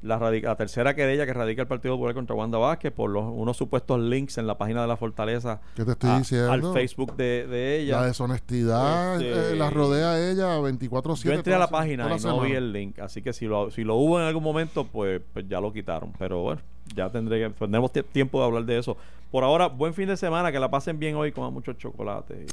[0.00, 3.56] la, la tercera querella que radica el Partido Popular contra Wanda Vázquez por los, unos
[3.56, 6.52] supuestos links en la página de la Fortaleza ¿Qué te estoy a- diciendo?
[6.52, 11.22] al Facebook de, de ella La deshonestidad Este, eh, la rodea a ella 24-7.
[11.24, 13.82] yo entré a la página y no vi el link, así que si lo, si
[13.82, 16.12] lo hubo en algún momento, pues, pues ya lo quitaron.
[16.16, 16.60] Pero bueno,
[16.94, 18.96] ya tendré que, tendremos tie- tiempo de hablar de eso.
[19.30, 22.46] Por ahora, buen fin de semana, que la pasen bien hoy, coman mucho chocolate.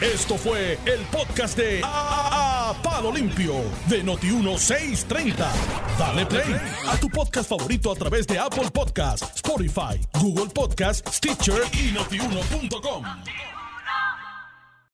[0.00, 3.54] Esto fue el podcast de A- Palo Limpio
[3.88, 5.46] de Noti1630.
[5.98, 6.54] Dale play
[6.88, 13.04] a tu podcast favorito a través de Apple Podcasts, Spotify, Google Podcasts, Stitcher y notiuno.com.